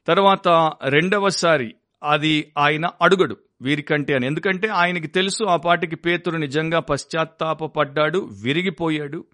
తర్వాత 0.06 0.72
రెండవసారి 0.88 1.74
అది 2.02 2.52
ఆయన 2.58 2.90
అడుగడు 3.02 3.36
వీరికంటే 3.62 4.14
అని. 4.14 4.26
ఎందుకంటే 4.26 4.68
ఆయనకి 4.68 5.06
తెలుసు 5.06 5.44
ఆ 5.44 5.56
పాటికి 5.56 5.96
పేతురు 5.96 6.36
నిజంగా 6.36 6.78
పశ్చాత్తాపడ్డాడు 6.80 8.28
విరిగిపోయాడు. 8.44 9.24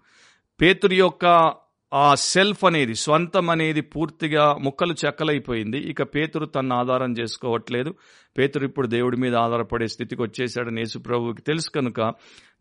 పేతురు 0.61 0.93
యొక్క 0.93 1.53
ఆ 1.93 2.15
సెల్ఫ్ 2.15 2.65
అనేది 2.65 2.95
స్వంతం 2.95 3.49
అనేది 3.49 3.81
పూర్తిగా 3.81 4.57
ముక్కలు 4.61 4.95
చెక్కలైపోయింది. 5.05 5.77
ఇక 5.77 6.03
పేతురు 6.03 6.45
తన 6.45 6.73
ఆధారం 6.73 7.13
చేసుకోవట్లేదు. 7.13 7.95
పేతురు 8.37 8.65
ఇప్పుడు 8.65 8.87
దేవుడి 8.87 9.17
మీద 9.17 9.35
ఆధారపడే 9.35 9.87
స్థితికి 9.87 10.21
వచ్చేసాడని 10.21 10.81
యేసు 10.81 10.99
ప్రభువుకి 10.99 11.41
తెలుసు 11.41 11.69
కనుక 11.69 12.13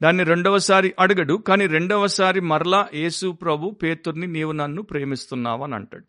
దాన్ని 0.03 0.25
రెండవసారి 0.25 0.95
అడగడు. 0.99 1.35
కానీ 1.35 1.67
రెండవసారి 1.67 2.41
మరలా 2.41 2.89
యేసు 2.95 3.33
ప్రభు 3.33 3.71
పేతుర్ని 3.71 4.27
నీవు 4.27 4.53
నన్ను 4.53 4.83
ప్రేమిస్తున్నావని 4.83 5.75
అంటాడు. 5.75 6.05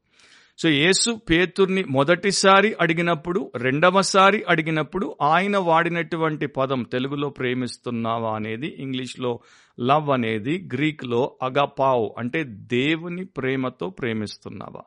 సో 0.60 0.70
యేసు 0.70 1.20
పేతుర్ని 1.30 1.84
మొదటిసారి 1.84 2.76
అడిగినప్పుడు 2.82 3.52
రెండవసారి 3.56 4.44
అడిగినప్పుడు 4.50 5.16
ఆయన 5.22 5.58
వాడినటువంటి 5.58 6.48
పదం 6.48 6.84
తెలుగులో 6.84 7.30
ప్రేమిస్తున్నావా 7.30 8.36
అనేది 8.36 8.68
ఇంగ్లీష్లో 8.80 9.40
లవ్ 9.80 10.10
అనేది 10.10 10.70
గ్రీక్లో 10.74 11.38
అగపావ్ 11.42 12.20
అంటే 12.20 12.44
దేవుని 12.48 13.26
ప్రేమతో 13.26 13.90
ప్రేమిస్తున్నావా. 13.90 14.82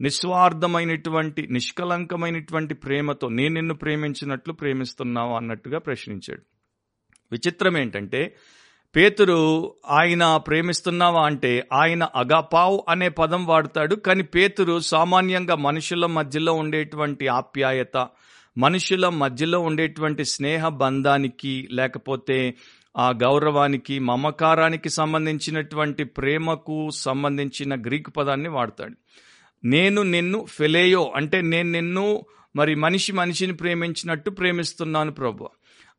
నిస్వార్థమైనటువంటి 0.00 1.46
నిష్కలంకమైనటువంటి 1.50 2.74
ప్రేమతో 2.74 3.28
నేను 3.28 3.54
నిన్ను 3.54 3.74
ప్రేమించినట్లు 3.74 4.52
ప్రేమిస్తున్నావా 4.52 5.36
అన్నట్టుగా 5.36 5.78
ప్రశ్నించాడు. 5.78 6.42
విచిత్రం 7.32 7.78
ఏంటంటే 7.78 8.36
పేతురు 8.96 9.74
ఆయన 9.88 10.36
ప్రేమిస్తున్నావా? 10.36 11.26
అంటే 11.26 11.68
ఆయన 11.72 12.04
అగపావ్ 12.04 12.80
అనే 12.88 13.08
పదం 13.08 13.46
వాడతాడు. 13.46 13.94
కానీ 13.94 14.22
పేతురు 14.22 14.80
సామాన్యంగా 14.80 15.54
మనుషుల 15.54 16.06
మధ్యలో 16.06 16.52
ఉండేటువంటి 16.52 17.28
ఆప్యాయత 17.28 18.08
మనుషుల 18.58 19.08
మధ్యలో 19.08 19.60
ఉండేటువంటి 19.60 20.24
స్నేహ 20.24 20.68
బంధానికి 20.68 21.68
లేకపోతే 21.70 22.54
ఆ 22.96 23.10
గౌరవానికి 23.10 23.98
మమకారానికి 23.98 24.88
సంబంధించినటువంటి 24.88 26.04
ప్రేమకు 26.04 26.90
సంబంధించిన 26.90 27.80
గ్రీకు 27.80 28.10
పదాన్ని 28.10 28.48
వాడతాడు. 28.48 28.94
నేను 29.66 30.02
నిన్ను 30.02 30.44
ఫెలేయో 30.44 31.12
అంటే 31.16 31.42
నేను 31.42 31.70
నిన్ను 31.70 32.22
మరి 32.56 32.74
మనిషి 32.74 33.12
మనిషిని 33.12 33.52
ప్రేమించినట్టు 33.52 34.30
ప్రేమిస్తున్నాను 34.30 35.12
ప్రభు 35.12 35.48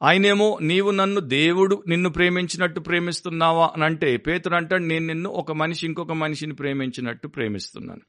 ఆయనేమో 0.04 0.60
నీవు 0.62 0.92
నన్ను 0.92 1.20
దేవుడు 1.20 1.84
నిన్ను 1.88 2.10
ప్రేమించినట్టు 2.10 2.80
ప్రేమిస్తున్నావా? 2.80 3.66
అని 3.66 3.86
అంటే 3.86 4.18
పేతురు 4.18 4.56
అంటాడు 4.56 4.84
నేను 4.84 5.08
నిన్ను 5.08 5.30
ఒక 5.30 5.52
మనిషి 5.52 5.86
ఇంకొక 5.88 6.12
మనిషిని 6.12 6.54
ప్రేమించినట్టు 6.54 7.28
ప్రేమిస్తున్నాను. 7.28 8.02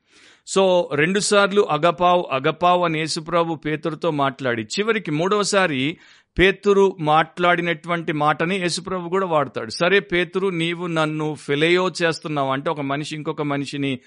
సో 0.46 0.90
రెండుసార్లు 0.94 1.62
అగపావ్ 1.62 2.24
అగపావ్ 2.32 2.82
అని 2.82 2.98
యేసుప్రభు 2.98 3.54
పేతురుతో 3.54 4.10
మాట్లాడి 4.10 4.62
చివరికి 4.62 5.10
మూడవసారి 5.10 5.96
పేతురు 6.38 6.96
మాట్లాడినటువంటి 7.00 8.12
మాటని 8.12 8.56
యేసుప్రభు 8.56 9.08
కూడా 9.08 9.26
వాడతాడు. 9.26 9.70
సరే 9.70 10.00
పేతురు 10.00 10.48
నీవు 10.48 10.86
నన్ను 10.86 11.34
ఫిలయో 11.34 11.90
చేస్తున్నావు? 12.02 12.50
అంటే 12.50 12.70
ఒక 12.70 12.80
మనిషి 12.80 13.16
ఇంకొక 13.16 13.42
మనిషిని 13.42 13.98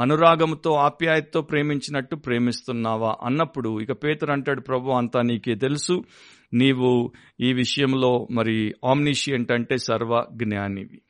అనురాగంతో 0.00 0.72
ఆప్యాయతతో 0.72 1.40
ప్రేమించినట్టు 1.42 2.16
ప్రేమిస్తున్నావా? 2.16 3.16
అన్నప్పుడు 3.24 3.80
ఇక 3.80 3.92
పేతురు 3.92 4.32
అంటాడు 4.32 4.60
ప్రభు 4.60 4.90
అంతా 4.90 5.22
నీకే 5.22 5.54
తెలుసు. 5.54 6.04
నీవు 6.54 7.12
ఈ 7.40 7.52
విషయంలో 7.52 8.28
మరి 8.30 8.74
ఆమ్నిషియంట్ 8.84 9.52
అంటే 9.52 9.78
సర్వ 9.78 10.26
జ్ఞానివి 10.32 11.02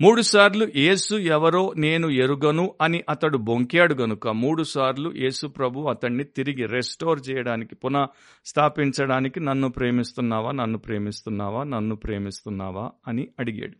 మూడుసార్లు 0.00 0.64
ఏసు 0.64 0.76
యేసు 0.78 1.14
ఎవరో 1.14 1.72
నేను 1.76 2.08
ఎరుగను 2.08 2.74
అని 2.80 3.04
అతడు 3.10 3.38
బొంకాడు 3.38 3.94
గనుక 3.94 4.28
మూడుసార్లు 4.28 5.08
ఏసు 5.10 5.18
యేసు 5.18 5.46
ప్రభు 5.46 5.80
అతన్ని 5.80 6.24
తిరిగి 6.24 6.66
రెస్టోర్ 6.66 7.20
చేయడానికి 7.30 7.74
పునః 7.74 8.06
స్థాపించడానికి 8.44 9.40
నన్ను 9.40 9.68
ప్రేమిస్తున్నావా 9.68 10.52
నన్ను 10.52 10.78
ప్రేమిస్తున్నావా 10.78 11.64
నన్ను 11.64 11.96
ప్రేమిస్తున్నావా 11.96 12.90
అని 13.08 13.28
అడిగాడు. 13.40 13.76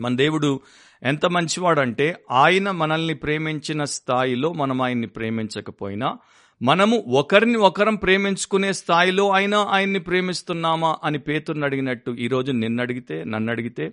మన 0.00 0.16
దేవుడు 0.16 0.60
ఎంత 1.02 1.26
మంచివాడంటే 1.26 2.16
ఆయన 2.30 2.70
మనల్ని 2.70 3.14
ప్రేమించిన 3.14 3.84
స్థాయిలో 3.84 4.52
మనం 4.52 4.82
ఆయన్ని 4.82 5.06
ప్రేమించకపోయినా 5.06 6.16
మనము 6.64 6.96
ఒకరిని 6.96 7.56
ఒకరం 7.56 7.94
ప్రేమించుకునే 7.94 8.72
స్థాయిలో 8.72 9.30
అయినా 9.30 9.58
ఆయన్ని 9.70 9.98
ప్రేమిస్తున్నామా 9.98 10.96
అని 11.04 11.18
పేతుర్ని 11.18 11.64
అడిగినట్టు 11.64 12.10
ఈరోజు 12.10 12.52
నిన్ను 12.52 12.82
అడిగితే 12.82 13.24
నన్ను 13.24 13.52
అడిగితే 13.52 13.92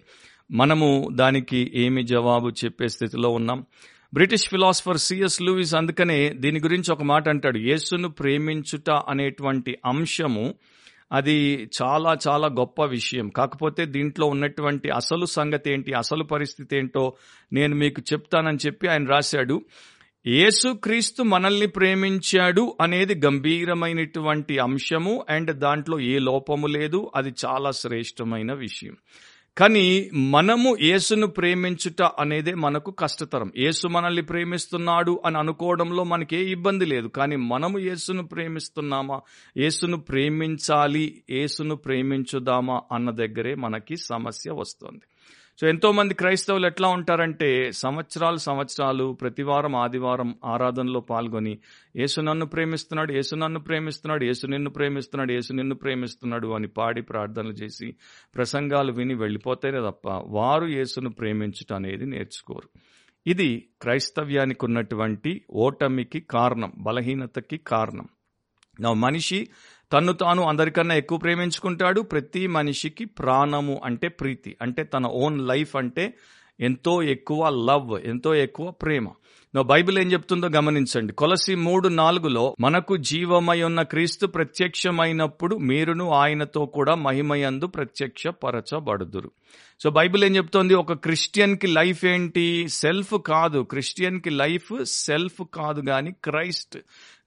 మనము 0.51 1.08
దానికి 1.12 1.72
ఏమి 1.75 2.04
జవాబు 2.04 2.50
చెప్పే 2.50 2.88
స్థితిలో 2.88 3.30
ఉన్నాం. 3.30 3.66
బ్రిటిష్ 4.13 4.50
ఫిలాసఫర్ 4.50 4.98
సిఎస్ 4.98 5.42
లూయిస్ 5.42 5.75
అందుకనే 5.75 6.30
దీని 6.30 6.60
గురించి 6.60 6.94
ఒక 6.94 7.04
మాట 7.04 7.30
అంటాడు. 7.30 7.58
యేసును 7.58 8.10
ప్రేమించుట 8.10 8.90
అనేటువంటి 8.90 9.78
అంశము 9.86 10.54
అది 11.12 11.70
చాలా 11.82 12.18
చాలా 12.28 12.48
గొప్ప 12.48 12.84
విషయం. 12.86 13.30
కాకపోతే 13.30 13.86
దీంట్లో 13.86 14.28
ఉన్నటువంటి 14.28 14.90
అసలు 14.90 15.25
సంగతి 15.25 15.74
ఏంటి 15.74 15.94
అసలు 15.94 16.24
పరిస్థితి 16.24 16.78
ఏంటో 16.78 17.13
నేను 17.54 17.75
మీకు 17.75 18.01
చెప్తానని 18.13 18.58
చెప్పి 18.66 18.88
ఆయన 18.88 19.06
రాశాడు. 19.06 19.62
యేసుక్రీస్తు 20.28 21.24
మనల్ని 21.24 21.68
ప్రేమించాడు 21.68 22.78
అనేది 22.82 23.16
గంభీరమైనటువంటి 23.25 24.60
అంశము 24.60 25.25
అండ్ 25.30 25.51
దాంట్లో 25.60 26.00
ఏ 26.00 26.20
లోపము 26.20 26.68
లేదు. 26.68 27.12
అది 27.16 27.34
చాలా 27.46 27.72
శ్రేష్టమైన 27.72 28.54
విషయం. 28.54 28.98
కానీ 29.58 30.10
మనము 30.13 30.78
యేసును 30.82 31.28
ప్రేమించుట 31.28 32.04
అనేదే 32.04 32.54
మనకు 32.54 32.92
కష్టతరం. 32.92 33.51
యేసు 33.58 33.88
మనల్ని 33.88 34.22
ప్రేమిస్తున్నాడు 34.22 35.22
అని 35.25 35.38
అనుకోవడంలో 35.38 36.04
మనకి 36.04 36.36
ఏ 36.36 36.51
ఇబ్బంది 36.51 36.86
లేదు. 36.86 37.08
కానీ 37.08 37.36
మనము 37.36 37.80
యేసును 37.80 38.28
ప్రేమిస్తున్నామా? 38.28 39.22
యేసును 39.58 39.98
ప్రేమించాలి 39.98 41.24
యేసును 41.30 41.75
ప్రేమించుదామా 41.75 42.82
అన్న 42.92 43.12
దగ్గరే 43.12 43.56
మనకి 43.56 43.98
సమస్య 43.98 44.51
వస్తుంది. 44.51 45.01
సో 45.62 45.68
ఎంతోమంది 45.68 46.13
క్రైస్తవులు 46.13 46.68
ఎట్లా 46.68 46.88
ఉంటారంటే 46.89 47.72
సంవత్సరాలు 47.72 48.38
సంవత్సరాలు 48.38 49.13
ప్రతివారం 49.13 49.75
ఆదివారం 49.75 50.36
ఆరాధనలో 50.46 51.00
పాల్గొని 51.00 51.60
యేసు 51.98 52.22
నన్ను 52.22 52.46
ప్రేమిస్తున్నాడు 52.46 53.12
యేసు 53.13 53.36
నన్ను 53.36 53.60
ప్రేమిస్తున్నాడు 53.60 54.24
యేసు 54.24 54.48
నిన్ను 54.48 54.70
ప్రేమిస్తున్నాడు 54.70 55.32
యేసు 55.32 55.53
నిన్ను 55.53 55.75
ప్రేమిస్తున్నాడు 55.75 56.48
అని 56.48 56.68
పాడి 56.68 57.01
ప్రార్థనలు 57.01 57.51
చేసి 57.51 57.96
ప్రసంగాలు 58.36 58.91
విని 58.91 59.13
వెళ్ళిపోతేనే 59.13 59.82
తప్ప 59.82 60.08
వారు 60.27 60.65
యేసును 60.65 61.10
ప్రేమించటం 61.10 61.75
అనేది 61.75 62.06
నేర్చుకోరు. 62.06 62.70
ఇది 63.27 63.50
క్రైస్తవ్యానికి 63.82 64.65
ఉన్నటువంటి 64.65 65.41
ఓటమికి 65.51 66.20
కారణం 66.20 66.74
బలహీనతకి 66.77 67.58
కారణం. 67.58 68.10
నా 68.80 68.94
మనిషి 68.94 69.48
తన్ను 69.91 70.13
తాను 70.13 70.43
అందరికన్నా 70.43 70.95
ఎక్కువ 70.95 71.17
ప్రేమించుకుంటాడు. 71.17 72.01
ప్రతి 72.01 72.48
మనిషికి 72.48 73.05
ప్రాణము 73.05 73.81
అంటే 73.83 74.07
ప్రీతి 74.07 74.57
అంటే 74.62 74.83
తన 74.83 75.05
ఓన్ 75.05 75.48
లైఫ్ 75.48 75.75
అంటే 75.75 76.13
ఎంతో 76.60 77.03
ఎక్కువ 77.03 77.50
లవ్ 77.50 78.00
ఎంతో 78.05 78.36
ఎక్కువ 78.36 78.71
ప్రేమ. 78.71 79.10
నా 79.55 79.62
బైబిల్ 79.62 80.00
ఏం 80.00 80.12
చెప్తుందో 80.12 80.48
గమనించండి. 80.48 81.13
కొలసి 81.13 81.55
మూడు 81.55 81.88
నాలుగులో 81.88 82.55
మనకు 82.60 82.98
జీవమై 82.98 83.62
ఉన్న 83.62 83.81
క్రీస్తు 83.81 84.27
ప్రత్యక్షమైనప్పుడు 84.27 85.55
మీరును 85.55 86.12
ఆయనతో 86.12 86.65
కూడా 86.65 86.95
మహిమయందు 86.95 87.67
ప్రత్యక్ష 87.67 88.27
పరచబడుదురు 88.27 89.31
సో 89.83 89.89
బైబిల్ 89.89 90.24
ఏం 90.24 90.36
చెప్తోంది? 90.36 90.74
ఒక 90.74 90.93
క్రిస్టియన్కి 90.93 91.67
లైఫ్ 91.67 92.05
ఏంటి? 92.05 92.67
సెల్ఫ్ 92.67 93.13
కాదు. 93.25 93.60
క్రిస్టియన్కి 93.60 94.29
లైఫ్ 94.29 94.86
సెల్ఫ్ 94.86 95.43
కాదు 95.53 95.81
గాని 95.81 96.12
Christ. 96.12 96.77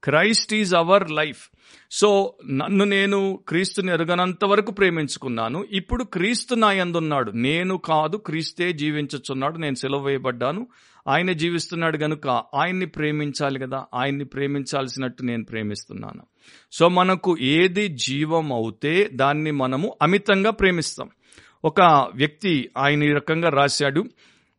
Christ 0.04 0.54
is 0.54 0.74
our 0.74 1.10
life. 1.10 1.50
So 1.90 2.34
నన్ను 2.50 2.84
నేను 2.84 3.44
క్రీస్తుని 3.48 3.92
ఎరగనంత 3.92 4.44
వరకు 4.44 4.72
ప్రేమించుకున్నాను. 4.72 5.64
ఇప్పుడు 5.70 6.04
క్రీస్తు 6.04 6.54
నా 6.54 6.72
ఎందున్నాడు 6.72 7.30
నేను 7.30 7.76
కాదు 7.76 8.16
క్రీస్తే 8.16 8.72
జీవించుచున్నాడు. 8.72 9.58
నేను 9.58 9.74
సెలవు 9.74 10.04
వేయబడ్డాను. 10.04 10.66
ఆయన 11.08 11.32
జీవిస్తున్నాడు 11.32 11.98
గనుక 11.98 12.28
ఆయన్ని 12.28 12.86
ప్రేమించాలి 12.86 13.60
కదా. 13.60 13.84
ఆయన్ని 13.94 14.24
ప్రేమించాల్సినట్టు 14.24 15.22
నేను 15.22 15.44
ప్రేమిస్తున్నాను. 15.44 16.22
సో 16.72 16.88
మనకు 16.88 17.36
ఏది 17.40 17.88
జీవం 17.88 18.52
అవుతే 18.52 19.08
దాన్ని 19.12 19.50
మనము 19.50 19.96
అమితంగా 20.02 20.50
ప్రేమిస్తాం. 20.50 21.10
ఒక 21.64 21.80
వ్యక్తి 22.14 22.70
ఆయన 22.78 23.02
ఈ 23.02 23.08
రకంగా 23.08 23.48
రాశాడు. 23.48 24.04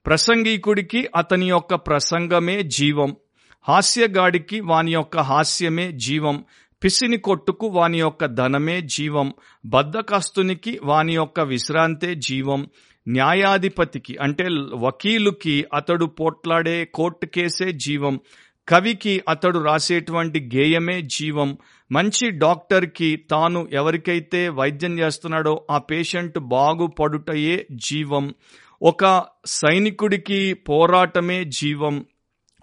ప్రసంగికుడికి 0.05 1.09
అతని 1.15 1.49
యొక్క 1.49 1.75
ప్రసంగమే 1.75 2.63
జీవం. 2.63 3.15
హాస్యగాడికి 3.65 4.57
వాని 4.65 4.91
యొక్క 4.91 5.17
హాస్యమే 5.29 5.91
జీవం 5.99 6.35
పిసిని 6.81 7.17
కొట్టుకు 7.19 7.67
వాని 7.67 7.99
యొక్క 7.99 8.25
ధనమే 8.35 8.75
జీవం 8.95 9.27
బద్దకాస్తునికి 9.65 10.73
వాని 10.83 11.13
యొక్క 11.13 11.39
విశ్రాంతే 11.49 12.09
జీవం 12.21 12.61
న్యాయాధిపతికి 13.07 14.13
అంటే 14.17 14.45
వకీలుకి 14.83 15.55
అతడు 15.73 16.05
పోట్లాడే 16.19 16.77
కోర్టు 16.93 17.25
కేసే 17.27 17.67
జీవం 17.79 18.15
కవికి 18.67 19.13
అతడు 19.27 19.59
రాసేటువంటి 19.59 20.39
గేయమే 20.55 21.01
జీవం 21.09 21.49
మంచి 21.91 22.27
డాక్టర్కి 22.37 23.09
తాను 23.31 23.59
ఎవరికైతే 23.73 24.41
వైద్యం 24.55 24.93
చేస్తున్నాడో 24.99 25.53
ఆ 25.71 25.77
పేషెంట్ 25.89 26.37
బాగుపడుటయే 26.49 27.55
జీవం 27.83 28.25
ఒక 28.81 29.03
సైనికుడికి 29.55 30.39
పోరాటమే 30.67 31.39
జీవం 31.55 31.95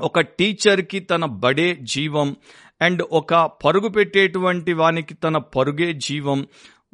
ఒక 0.03 0.21
టీచర్కి 0.21 1.01
తన 1.01 1.25
బడే 1.25 1.79
జీవం 1.83 2.37
అండ్ 2.83 3.03
ఒక 3.13 3.35
పరుగు 3.65 3.89
పెట్టేటువంటి 3.89 4.73
వానికి 4.73 5.15
తన 5.15 5.37
పరుగే 5.37 5.93
జీవం 5.93 6.47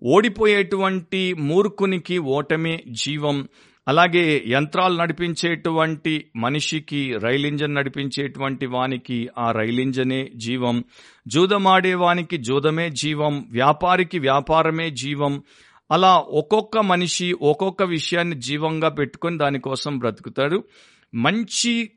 ఓడిపోయేటువంటి 0.05 1.35
మూర్ఖునికి 1.35 2.19
ఓటమే 2.19 2.83
జీవం. 2.91 3.49
అలాగే 3.89 4.45
యంత్రాలు 4.47 4.97
నడిపించేటువంటి 4.97 6.25
మనిషికి 6.37 7.19
రైల్ 7.19 7.47
ఇంజన్ 7.47 7.75
నడిపించేటువంటి 7.75 8.67
వానికి 8.67 9.29
ఆ 9.39 9.51
రైల్ 9.51 9.81
ఇంజనే 9.81 10.31
జీవం. 10.37 10.85
జూదమాడే 11.29 11.95
వానికి 11.95 12.37
జూదమే 12.37 12.91
జీవం. 12.91 13.47
వ్యాపారికి 13.51 14.19
వ్యాపారమే 14.19 14.91
జీవం. 14.91 15.43
అలా 15.91 16.17
ఒక్కొక్క 16.17 16.79
మనిషి 16.79 17.33
ఒక్కొక్క 17.33 17.83
విషయాన్ని 17.83 18.37
జీవంగా 18.37 18.89
పెట్టుకొని 18.89 19.39
దానికోసం 19.39 19.99
బ్రతుకుతాడు. 19.99 20.65
మంచి 21.15 21.91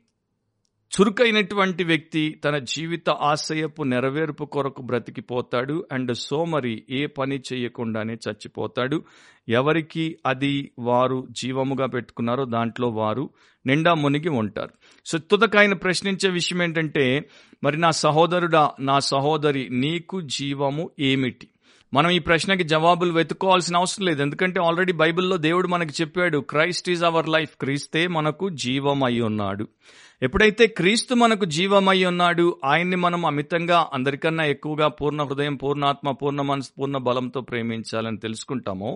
చురుకైనటువంటి 1.00 1.84
వ్యక్తి 1.84 2.40
తన 2.44 2.58
జీవిత 2.58 3.10
ఆశయపు 3.10 3.82
నెరవేర్పు 3.82 4.44
కొరకు 4.44 4.82
బ్రతికిపోతాడు 4.82 5.86
అండ్ 5.92 6.16
సోమరి 6.16 6.84
ఏ 6.90 7.06
పని 7.06 7.40
చేయకుండానే 7.52 8.12
చచ్చిపోతాడు. 8.14 9.02
ఎవరికి 9.48 10.18
అది 10.26 10.70
వారు 10.78 11.26
జీవముగా 11.30 11.86
పెట్టుకున్నారో 11.86 12.44
దాంట్లో 12.44 12.88
వారు 12.88 13.30
నిండా 13.66 13.94
మునిగి 13.94 14.28
ఉంటారు. 14.28 14.70
సో 15.06 15.18
తుదకాయన 15.18 15.72
ప్రశ్నించే 15.72 16.30
విషయం 16.30 16.62
ఏంటంటే 16.62 17.28
మరి 17.64 17.80
నా 17.80 17.90
సహోదరుడా 17.90 18.70
నా 18.80 18.98
సహోదరి 18.98 19.68
నీకు 19.70 20.20
జీవము 20.20 20.90
ఏమిటి? 21.00 21.48
మనం 21.94 22.10
ఈ 22.10 22.18
ప్రశ్నకి 22.18 22.64
జవాబులు 22.64 23.12
వెతుక్కోవాల్సిన 23.12 23.76
అవసరం 23.76 24.06
లేదు. 24.06 24.22
ఎందుకంటే 24.22 24.60
ఆల్రెడీ 24.60 24.92
బైబిల్లో 24.92 25.36
దేవుడు 25.36 25.68
మనకి 25.68 25.92
చెప్పాడు 26.00 26.38
క్రైస్ట్ 26.38 26.90
ఈజ్ 26.90 27.04
అవర్ 27.04 27.28
లైఫ్ 27.28 27.50
క్రీస్తే 27.60 28.06
మనకు 28.06 28.48
జీవమై 28.48 29.20
ఉన్నాడు. 29.20 29.68
ఎప్పుడైతే 30.22 30.66
క్రీస్తు 30.66 31.14
మనకు 31.14 31.44
జీవమై 31.44 32.04
ఉన్నాడు 32.04 32.44
ఆయన్ని 32.64 32.96
మనం 32.96 33.26
అమితంగా 33.26 33.78
అందరికన్నా 33.92 34.44
ఎక్కువగా 34.44 34.88
పూర్ణ 34.88 35.22
హృదయం 35.22 35.54
పూర్ణాత్మ 35.54 36.10
పూర్ణ 36.10 36.40
మనసు 36.40 36.70
పూర్ణ 36.78 36.96
బలంతో 36.96 37.40
ప్రేమించాలని 37.40 38.18
తెలుసుకుంటామో 38.18 38.90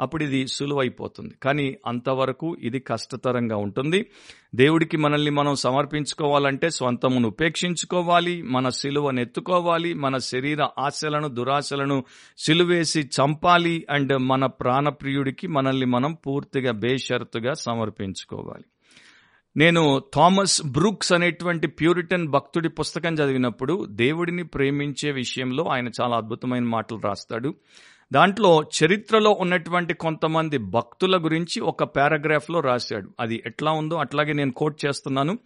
అప్పుడు 0.00 0.24
ఇది 0.24 0.40
సులువైపోతుంది. 0.46 1.34
కానీ 1.42 1.76
అంతవరకు 1.86 2.56
ఇది 2.60 2.80
కష్టతరంగా 2.80 3.56
ఉంటుంది. 3.56 4.00
దేవుడికి 4.54 4.96
మనల్ని 4.96 5.30
మనం 5.30 5.54
సమర్పించుకోవాలంటే 5.54 6.70
స్వంతమును 6.70 7.28
ఉపేక్షించుకోవాలి 7.28 8.42
మన 8.42 8.68
సిలువను 8.68 9.20
ఎత్తుకోవాలి 9.20 9.94
మన 9.94 10.16
శరీర 10.30 10.62
ఆశలను 10.78 11.28
దురాశలను 11.28 12.04
సిలువేసి 12.38 13.02
చంపాలి 13.18 13.86
అండ్ 13.90 14.16
మన 14.32 14.46
ప్రాణప్రియుడికి 14.46 15.46
మనల్ని 15.46 15.86
మనం 15.86 16.14
పూర్తిగా 16.26 16.72
బేషరతుగా 16.72 17.52
సమర్పించుకోవాలి. 17.52 18.66
నేను 19.56 20.02
థామస్ 20.14 20.62
బ్రూక్స్ 20.66 21.12
అనేటువంటి 21.12 21.66
ప్యూరిటన్ 21.66 22.28
భక్తుడి 22.28 22.68
పుస్తకం 22.68 23.14
చదివినప్పుడు 23.14 23.86
దేవుడిని 23.90 24.44
ప్రేమించే 24.44 25.10
విషయంలో 25.10 25.64
ఆయన 25.64 25.88
చాలా 26.00 26.16
అద్భుతమైన 26.16 26.62
మాటలు 26.62 27.00
రాస్తాడు. 27.04 27.54
దాంట్లో 28.12 28.62
చరిత్రలో 28.62 29.30
ఉన్నటువంటి 29.30 29.94
కొంతమంది 29.94 30.58
భక్తుల 30.58 31.24
గురించి 31.24 31.60
ఒక 31.60 31.84
పారాగ్రాఫ్లో 31.84 32.60
రాశాడు. 32.60 33.10
అది 33.20 33.42
ఎట్లా 33.46 33.70
ఉందో 33.70 33.96
అట్లాగే 33.96 34.32
నేను 34.32 34.52
కోట్ 34.52 34.86
చేస్తున్నాను. 34.86 35.38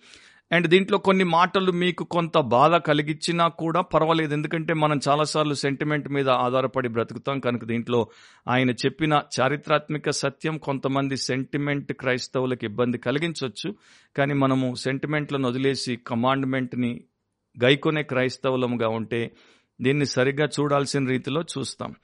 అండ్ 0.53 0.67
దీంట్లో 0.67 0.99
కొన్ని 0.99 1.25
మాటలు 1.25 1.73
మీకు 1.73 2.05
కొంత 2.05 2.39
బాధ 2.39 2.77
కలిగించినా 2.77 3.49
కూడా 3.49 3.81
పర్వాలేదు. 3.81 4.35
ఎందుకంటే 4.35 4.75
మనం 4.75 5.01
చాలాసార్లు 5.09 5.55
సెంటిమెంట్ 5.55 6.09
మీద 6.09 6.29
ఆధారపడి 6.29 6.89
బ్రతుకుతాం. 6.89 7.41
కనుక 7.41 7.65
దీంట్లో 7.65 8.09
ఆయన 8.49 8.71
చెప్పిన 8.71 9.23
చారిత్రాత్మక 9.41 10.11
సత్యం 10.11 10.59
కొంతమంది 10.59 11.17
సెంటిమెంట్ 11.17 11.93
క్రైస్తవులకు 11.93 12.65
ఇబ్బంది 12.65 12.99
కలిగించవచ్చు 12.99 13.75
కానీ 14.17 14.35
మనము 14.35 14.75
సెంటిమెంట్లను 14.75 15.49
వదిలేసి 15.49 15.97
కమాండ్మెంట్ని 15.97 17.05
గైకొనే 17.65 18.03
క్రైస్తవులముగా 18.03 18.89
ఉంటే 18.89 19.31
దీన్ని 19.81 20.07
సరిగ్గా 20.07 20.47
చూడాల్సిన 20.61 21.09
రీతిలో 21.09 21.43
చూస్తాం. 21.43 21.95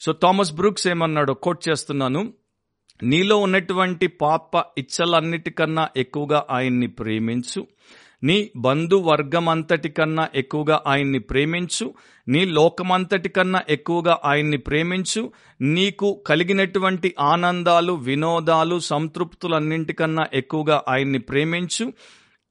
సో 0.00 0.12
థామస్ 0.12 0.52
బ్రూక్స్ 0.52 0.88
ఏమన్నాడో 0.88 1.34
కోట్ 1.34 1.68
చేస్తున్నాను. 1.68 2.32
నీలో 3.02 3.36
ఉన్నటువంటి 3.36 4.06
పాప 4.06 4.56
ఇచ్చలన్నిటికన్నా 4.78 5.88
ఎక్కువగా 5.96 6.44
ఆయన్ని 6.50 6.86
ప్రేమించు. 6.86 7.66
నీ 8.22 8.50
బంధువర్గమంతటి 8.56 9.88
కన్నా 9.88 10.28
ఎక్కువగా 10.34 10.82
ఆయన్ని 10.86 11.18
ప్రేమించు. 11.18 11.94
నీ 12.28 12.44
లోకమంతటి 12.44 13.28
కన్నా 13.28 13.62
ఎక్కువగా 13.68 14.18
ఆయన్ని 14.24 14.56
ప్రేమించు. 14.56 15.32
నీకు 15.60 16.22
కలిగినటువంటి 16.26 17.14
ఆనందాలు 17.20 17.92
వినోదాలు 17.92 18.78
సంతృప్తులన్నింటికన్నా 18.78 20.24
ఎక్కువగా 20.34 20.82
ఆయన్ని 20.88 21.18
ప్రేమించు. 21.18 21.92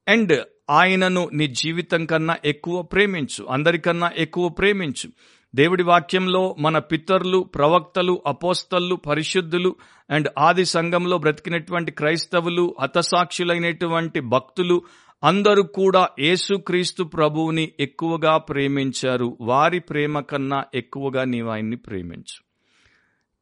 అండ్ 0.08 0.42
ఆయనను 0.70 1.30
నీ 1.32 1.46
జీవితం 1.46 2.06
కన్నా 2.06 2.36
ఎక్కువ 2.44 2.82
ప్రేమించు. 2.82 3.46
అందరికన్నా 3.50 4.10
ఎక్కువ 4.16 4.48
ప్రేమించు. 4.48 5.10
దేవుడి 5.54 5.82
వాక్యంలో 5.82 6.56
మన 6.58 6.78
పితరులు 6.78 7.38
ప్రవక్తలు 7.38 8.22
అపోస్తలు 8.26 8.94
పరిశుద్ధులు 8.94 9.76
అండ్ 10.10 10.28
ఆది 10.38 10.64
సంఘంలో 10.64 11.18
బ్రతికినటువంటి 11.18 11.92
క్రైస్తవులు 11.92 12.76
హతసాక్షులైనటువంటి 12.80 14.20
భక్తులు 14.20 14.82
అందరూ 15.24 15.62
కూడా 15.62 16.08
యేసుక్రీస్తు 16.20 17.02
ప్రభువుని 17.02 17.72
ఎక్కువగా 17.80 18.36
ప్రేమించారు. 18.36 19.36
వారి 19.40 19.80
ప్రేమ 19.80 20.20
కన్నా 20.20 20.64
ఎక్కువగా 20.74 21.24
నీవు 21.24 21.50
ఆయన్ని 21.50 21.76
ప్రేమించు. 21.76 22.52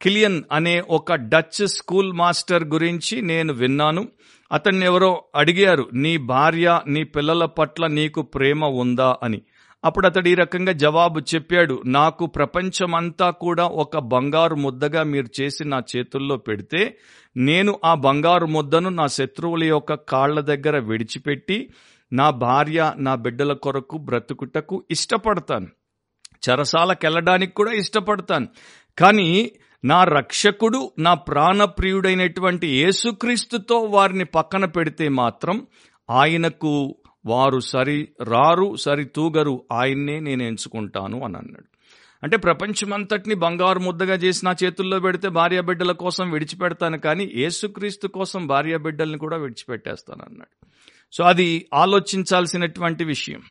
కిలియన్ 0.03 0.43
అనే 0.53 0.83
ఒక 0.91 1.15
డచ్ 1.15 1.67
స్కూల్ 1.67 2.13
మాస్టర్ 2.13 2.65
గురించి 2.65 3.23
నేను 3.23 3.53
విన్నాను. 3.53 4.09
అతన్ని 4.53 4.87
ఎవరో 4.87 5.25
అడిగారు 5.35 5.87
నీ 5.95 6.17
భార్య 6.17 6.81
నీ 6.87 7.05
పిల్లల 7.05 7.45
పట్ల 7.45 7.87
నీకు 7.87 8.23
ప్రేమ 8.23 8.65
ఉందా? 8.65 9.17
అని. 9.23 9.43
అప్పుడు 9.85 10.07
అతడు 10.07 10.29
ఈ 10.29 10.35
రకంగా 10.35 10.73
జవాబు 10.73 11.21
చెప్పాడు 11.21 11.83
నాకు 11.87 12.27
ప్రపంచమంతా 12.27 13.31
కూడా 13.31 13.65
ఒక 13.65 13.99
బంగారు 13.99 14.55
ముద్దగా 14.55 15.03
మీరు 15.03 15.43
చేసి 15.43 15.65
నా 15.65 15.83
చేతుల్లో 15.97 16.37
పెడితే 16.37 16.99
నేను 17.37 17.81
ఆ 17.85 17.95
బంగారు 17.95 18.47
ముద్దను 18.47 18.89
నా 18.89 19.07
శత్రువుల 19.07 19.65
యొక్క 19.65 19.95
కాళ్ళ 19.95 20.41
దగ్గర 20.41 20.79
విడిచిపెట్టి 20.79 21.71
నా 22.13 22.31
భార్య 22.31 22.93
నా 22.97 23.15
బిడ్డల 23.15 23.53
కొరకు 23.53 23.99
బ్రతుకుటకు 23.99 24.85
ఇష్టపడతాను. 24.91 25.69
చరసాలకెళ్ళడానికి 26.49 27.53
కూడా 27.55 27.73
ఇష్టపడతాను. 27.73 28.49
కానీ 28.99 29.53
నా 29.85 30.05
రక్షకుడు 30.05 30.91
నా 30.99 31.15
ప్రాణప్రియుడైనటువంటి 31.15 32.67
యేసుక్రీస్తుతో 32.69 33.79
వారిని 33.79 34.25
పక్కన 34.25 34.65
పెడితే 34.65 35.09
మాత్రం 35.09 35.67
ఆయనకు 36.11 36.97
వారు 37.27 37.61
సరి 37.61 38.09
రారు 38.25 38.77
సరి 38.77 39.05
తూగరు 39.05 39.65
ఆయన్నే 39.73 40.21
నేను 40.21 40.43
ఎంచుకుంటాను 40.43 41.25
అని 41.25 41.37
అన్నాడు. 41.37 41.65
అంటే 42.23 42.37
ప్రపంచమంతటిని 42.37 43.35
బంగారు 43.35 43.79
ముద్దగా 43.79 44.15
చేసి 44.15 44.47
నా 44.47 44.55
చేతుల్లో 44.65 45.01
పెడితే 45.01 45.29
భార్య 45.29 45.61
బిడ్డల 45.61 45.93
కోసం 45.93 46.31
విడిచిపెడతాను 46.31 46.99
కానీ 46.99 47.33
యేసుక్రీస్తు 47.35 48.09
కోసం 48.09 48.47
భార్య 48.47 48.77
బిడ్డల్ని 48.77 49.19
కూడా 49.19 49.37
విడిచిపెట్టేస్తాను 49.37 50.23
అన్నాడు 50.25 50.67
సో 51.13 51.25
అది 51.25 51.67
ఆలోచించాల్సినటువంటి 51.75 53.05
విషయం. 53.05 53.43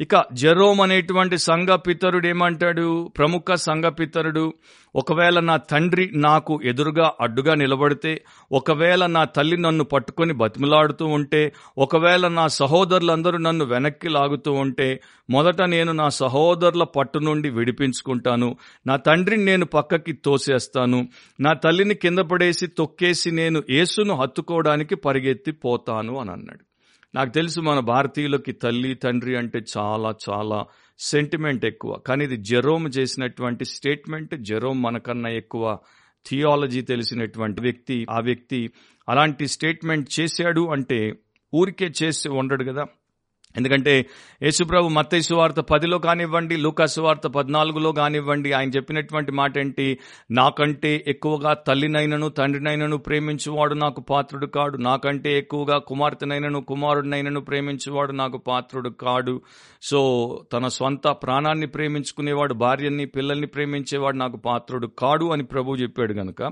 ఇక 0.00 0.24
జెరోమ్ 0.32 0.80
అనేటువంటి 0.80 1.38
సంఘ 1.38 1.68
పితరుడు 1.86 2.26
ఏమంటాడు? 2.26 2.84
ప్రముఖ 3.16 3.54
సంఘ 3.54 3.84
పితరుడు 3.84 4.54
ఒకవేళ 4.94 5.40
నా 5.40 5.56
తండ్రి 5.56 6.10
నాకు 6.14 6.60
ఎదురుగా 6.64 7.12
అడ్డుగా 7.20 7.54
నిలబడితే 7.54 8.12
ఒకవేళ 8.52 9.06
నా 9.06 9.24
తల్లి 9.24 9.56
నన్ను 9.56 9.84
పట్టుకొని 9.84 10.32
బతిమలాడుతూ 10.32 11.06
ఉంటే 11.06 11.52
ఒకవేళ 11.78 12.28
నా 12.28 12.46
సహోదరులందరూ 12.48 13.38
నన్ను 13.38 13.64
వెనక్కి 13.64 14.08
లాగుతూ 14.08 14.52
ఉంటే 14.52 15.00
మొదట 15.30 15.62
నేను 15.62 15.92
నా 15.92 16.08
సహోదరుల 16.08 16.84
పట్టు 16.96 17.18
నుండి 17.18 17.50
విడిపించుకుంటాను. 17.50 18.56
నా 18.86 18.96
తండ్రిని 18.96 19.44
నేను 19.44 19.64
పక్కకి 19.66 20.12
తోసేస్తాను. 20.12 21.08
నా 21.40 21.52
తల్లిని 21.54 21.94
కింద 21.94 22.18
పడేసి 22.18 22.66
తొక్కేసి 22.66 23.30
నేను 23.30 23.62
యేసును 23.70 24.14
హత్తుకోవడానికి 24.14 24.94
పరిగెత్తి 24.94 25.52
పోతాను 25.52 26.20
అని 26.20 26.30
అన్నాడు 26.30 26.67
నాకు 27.14 27.30
తెలుసు 27.30 27.60
మన 27.60 27.80
భారతీయులకి 27.80 28.52
తల్లి 28.52 28.94
తండ్రి 28.94 29.36
అంటే 29.36 29.60
చాలా 29.76 30.14
చాలా 30.28 30.66
సెంటిమెంట్ 30.98 31.64
ఎక్కువ. 31.64 31.98
కానీ 32.06 32.24
ఇది 32.24 32.36
జెరోమ్ 32.36 32.90
చేసినటువంటి 32.98 33.64
స్టేట్మెంట్ 33.64 34.34
జెరోమ్ 34.36 34.82
మనకన్నా 34.82 35.30
ఎక్కువ 35.30 35.78
థియాలజీ 36.26 36.82
తెలిసినటువంటి 36.82 37.60
వ్యక్తి 37.60 38.06
ఆ 38.10 38.20
వ్యక్తి 38.20 38.70
అలాంటి 39.08 39.48
స్టేట్మెంట్ 39.48 40.20
చేశాడు 40.20 40.68
అంటే 40.72 41.12
ఊరికే 41.54 41.92
చేసి 42.02 42.28
ఉండడు 42.28 42.64
కదా. 42.64 42.84
ఎందుకంటే 43.56 44.06
యేసుప్రభు 44.42 44.88
మత్తయి 44.88 45.22
సువార్త 45.22 45.60
పదిలో 45.60 45.98
కానివ్వండి 45.98 46.56
లూకా 46.56 46.86
సువార్త 46.86 47.26
పద్నాలుగులో 47.26 47.92
కానివ్వండి 47.92 48.52
ఆయన 48.52 48.68
చెప్పినటువంటి 48.68 49.32
మాట 49.32 49.58
ఏంటి 49.58 49.98
నాకంటే 50.30 51.04
ఎక్కువగా 51.08 51.54
తల్లినైనను 51.54 52.28
తండ్రినైనను 52.28 52.96
ప్రేమించువాడు 52.96 53.74
నాకు 53.74 54.00
పాత్రుడు 54.00 54.46
కాడు. 54.46 54.76
నాకంటే 54.76 55.38
ఎక్కువగా 55.38 55.78
కుమార్తెనైనను 55.78 56.60
కుమారుడినైనను 56.60 57.40
ప్రేమించువాడు 57.40 58.12
నాకు 58.12 58.38
పాత్రుడు 58.38 58.88
కాడు. 58.88 59.42
సో 59.82 60.00
తన 60.52 60.68
స్వంత 60.68 61.08
ప్రాణాన్ని 61.08 61.66
ప్రేమించుకునేవాడు 61.66 62.54
భార్యని 62.54 63.06
పిల్లల్ని 63.06 63.46
ప్రేమించేవాడు 63.46 64.16
నాకు 64.16 64.36
పాత్రుడు 64.36 64.86
కాడు 64.86 65.24
అని 65.26 65.42
ప్రభు 65.44 65.76
చెప్పాడు 65.76 66.12
గనుక 66.12 66.42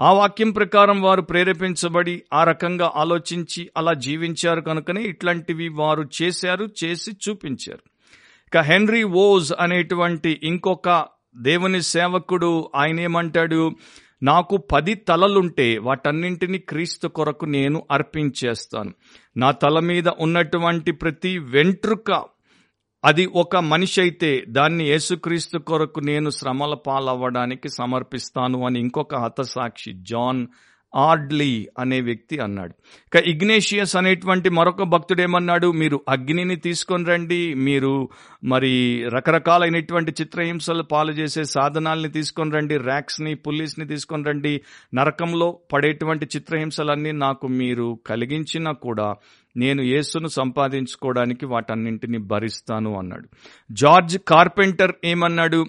ఆ 0.00 0.12
వాక్యం 0.12 0.50
ప్రకారం 0.50 1.02
వారు 1.02 1.22
ప్రేరేపించబడి 1.22 2.22
ఆ 2.32 2.44
రకంగా 2.44 2.92
ఆలోచించి 2.96 3.70
అలా 3.76 3.92
జీవించారు 3.92 4.60
కనుకనే 4.60 5.02
ఇట్లాంటివి 5.02 5.68
వారు 5.68 6.08
చేశారు 6.22 6.68
చేసి 6.84 7.12
చూపించారు. 7.12 7.80
ఇక 8.46 8.58
హెన్రీ 8.58 9.02
వోజ్ 9.02 9.52
అనేటువంటి 9.60 10.40
ఇంకొక 10.42 11.06
దేవుని 11.36 11.82
సేవకుడు 11.82 12.70
ఆయన 12.76 13.00
ఏమంటాడు? 13.00 13.72
నాకు 14.22 14.56
పది 14.56 14.94
తలలుంటే 14.94 15.78
వాటన్నింటినీ 15.78 16.58
క్రీస్తు 16.58 17.08
కొరకు 17.08 17.44
నేను 17.44 17.86
అర్పించేస్తాను. 17.90 18.92
నా 19.36 19.50
తల 19.50 19.78
మీద 19.78 20.08
ఉన్నటువంటి 20.08 20.92
ప్రతి 20.92 21.38
వెంట్రుక 21.38 22.24
అది 23.04 23.24
ఒక 23.34 23.56
మనిషి 23.56 24.00
అయితే 24.00 24.44
దాన్ని 24.48 24.84
యేసుక్రీస్తు 24.84 25.58
కొరకు 25.58 26.00
నేను 26.00 26.30
శ్రమల 26.30 26.74
పాలవ్వడానికి 26.86 27.68
సమర్పిస్తాను 27.70 28.66
అని 28.66 28.78
ఇంకొక 28.80 29.14
హతసాక్షి 29.14 29.92
జాన్ 30.02 30.40
ఆర్డ్లీ 30.94 31.68
అనే 31.78 32.00
వ్యక్తి 32.00 32.38
అన్నాడు. 32.38 32.74
ఇక 33.06 33.26
ఇగ్నేషియస్ 33.26 33.96
అనేటువంటి 33.96 34.50
మరొక 34.50 34.82
భక్తుడు 34.82 35.22
ఏమన్నాడు? 35.22 35.72
మీరు 35.72 36.00
అగ్నిని 36.08 36.56
తీసుకొని 36.56 37.04
రండి 37.04 37.54
మీరు 37.54 38.08
మరి 38.44 39.04
రకరకాలైనటువంటి 39.08 40.14
చిత్రహింసలు 40.20 40.82
పాలు 40.82 41.12
చేసే 41.12 41.44
సాధనాల్ని 41.44 42.08
తీసుకొని 42.08 42.50
రండి 42.50 42.76
ర్యాక్స్ని 42.76 43.34
పుల్లీస్ని 43.34 43.86
తీసుకొని 43.86 44.24
రండి. 44.24 44.60
నరకంలో 44.94 45.58
పడేటువంటి 45.72 46.26
చిత్రహింసలన్నీ 46.36 47.12
నాకు 47.12 47.46
మీరు 47.46 47.98
కలిగించినా 48.06 48.72
కూడా 48.72 49.14
నేను 49.56 49.82
యేసును 49.82 50.28
సంపాదించుకోవడానికి 50.28 51.46
వాటన్నింటిని 51.46 52.18
భరిస్తాను 52.18 52.98
అన్నాడు. 52.98 53.28
జార్జ్ 53.72 54.18
కార్పెంటర్ 54.18 54.92
ఏమన్నాడు? 55.04 55.66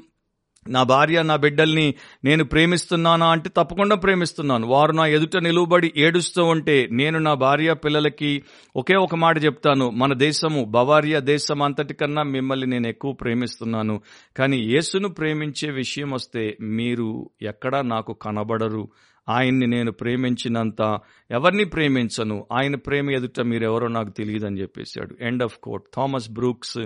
నా 0.69 0.83
భార్య 0.83 1.23
నా 1.23 1.35
బిడ్డల్ని 1.35 1.95
నేను 2.23 2.43
ప్రేమిస్తున్నానా 2.43 3.27
అంటే 3.27 3.49
తప్పకుండా 3.49 3.95
ప్రేమిస్తున్నాను. 3.95 4.67
వారు 4.67 4.91
నా 4.91 5.05
ఎదుట 5.05 5.37
నిలువబడి 5.37 5.93
ఏడుస్తూ 5.97 6.43
ఉంటే 6.43 6.87
నేను 6.91 7.19
నా 7.19 7.33
భార్య 7.33 7.73
పిల్లలకి 7.73 8.43
ఒకే 8.75 8.95
ఒక 8.95 9.15
మాట 9.15 9.43
చెప్తాను. 9.43 9.89
మన 9.89 10.13
దేశము 10.13 10.65
బవారియా 10.65 11.19
దేశం 11.19 11.61
అంతటికన్నా 11.61 12.23
మిమ్మల్ని 12.23 12.67
నేను 12.67 12.87
ఎక్కువ 12.87 13.11
ప్రేమిస్తున్నాను. 13.11 14.01
కానీ 14.37 14.57
యేసును 14.57 15.09
ప్రేమించే 15.09 15.71
విషయం 15.71 16.11
వస్తే 16.11 16.57
మీరు 16.61 17.29
ఎక్కడా 17.41 17.81
నాకు 17.81 18.13
కనబడరు. 18.13 18.87
ఆయన్ని 19.29 19.67
నేను 19.67 19.91
ప్రేమించినంత 19.91 20.99
ఎవరిని 21.31 21.65
ప్రేమించను? 21.65 22.45
ఆయన 22.51 22.75
ప్రేమ 22.75 23.11
ఎదుట 23.11 23.41
మీరెవరో 23.41 23.87
నాకు 23.87 24.09
తెలియదని 24.09 24.61
చెప్పేశాడు. 24.61 25.15
End 25.21 25.43
of 25.43 25.57
quote 25.63 25.83
Thomas 25.95 26.31
Brooks 26.31 26.77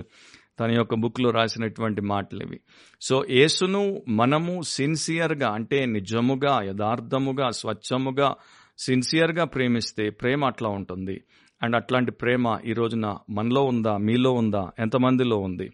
తన 0.60 0.70
యొక్క 0.70 0.94
బుక్లో 0.94 1.30
రాసినటువంటి 1.30 2.00
మాటలు 2.00 2.42
ఇవి 2.42 2.60
సో 3.00 3.24
యేసును 3.30 4.02
మనము 4.08 4.62
సిన్సియర్గా 4.62 5.50
అంటే 5.50 5.86
నిజముగా 5.86 6.62
యథార్థముగా 6.62 7.50
స్వచ్ఛముగా 7.50 8.34
సిన్సియర్గా 8.78 9.44
ప్రేమిస్తే 9.44 10.10
ప్రేమ 10.10 10.44
అట్లా 10.44 10.68
ఉంటుంది. 10.68 11.24
అండ్ 11.62 11.76
అట్లాంటి 11.76 12.10
ప్రేమ 12.10 12.58
ఈ 12.66 12.72
రోజున 12.72 13.16
మనలో 13.30 13.62
ఉందా 13.62 13.96
మీలో 13.96 14.32
ఉందా 14.32 14.70
ఎంతమందిలో 14.78 15.36
ఉంది? 15.36 15.70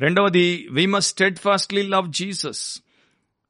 రెండవది 0.00 0.68
we 0.72 0.86
must 0.86 1.10
steadfastly 1.38 1.82
love 1.82 2.12
Jesus 2.12 2.80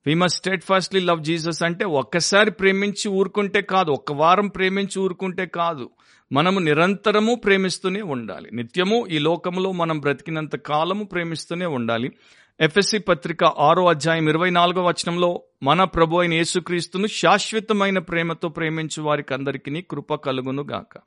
we 0.07 0.14
must 0.14 0.38
steadfastly 0.62 1.01
love 1.01 1.25
Jesus 1.25 1.62
అంటే 1.62 1.85
ఒక్కసారి 1.85 2.51
ప్రేమించి 2.51 3.09
ఊరుకుంటే 3.09 3.62
కాదు 3.62 3.90
ఒక్క 3.90 4.12
వారం 4.12 4.49
ప్రేమించి 4.49 5.01
ఊరుకుంటే 5.01 5.47
కాదు. 5.47 5.90
మనము 6.32 6.58
నిరంతరము 6.58 7.34
ప్రేమిస్తూనే 7.34 8.02
ఉండాలి. 8.02 8.50
నిత్యము 8.52 9.06
ఈ 9.06 9.18
లోకంలో 9.18 9.72
మనం 9.72 10.00
బ్రతికినంత 10.00 10.56
కాలము 10.56 11.04
ప్రేమిస్తూనే 11.04 11.66
ఉండాలి. 11.66 12.12
ఎఫ్ఎస్సి 12.60 12.98
పత్రిక 12.98 13.44
ఆరో 13.44 13.88
అధ్యాయం 13.88 14.28
ఇరవై 14.28 14.50
నాలుగో 14.50 14.84
వచనంలో 14.84 15.42
మన 15.62 15.84
ప్రభు 15.84 16.16
అయిన 16.16 16.34
యేసుక్రీస్తును 16.34 17.06
శాశ్వతమైన 17.06 17.98
ప్రేమతో 17.98 18.48
ప్రేమించు 18.48 19.02
వారికి 19.02 19.34
అందరికీ 19.34 19.82
కృప 19.82 20.14
కలుగును 20.14 20.62
గాక. 20.62 20.98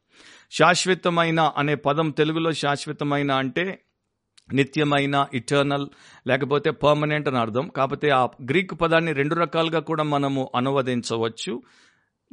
శాశ్వతమైన 0.51 1.51
అనే 1.58 1.75
పదం 1.75 2.10
తెలుగులో 2.10 2.51
శాశ్వతమైన 2.51 3.32
అంటే 3.32 3.80
నిత్యమైన 4.53 5.27
ఇటర్నల్ 5.34 5.88
లేకపోతే 6.27 6.71
పర్మనెంట్ 6.71 7.27
అని 7.27 7.38
అర్థం. 7.38 7.67
కాకపోతే 7.67 8.10
ఆ 8.10 8.25
గ్రీక్ 8.25 8.82
పదాన్ని 8.82 9.13
రెండు 9.13 9.36
రకాలుగా 9.36 9.80
కూడా 9.80 10.03
మనము 10.03 10.51
అనువదించవచ్చు. 10.56 11.62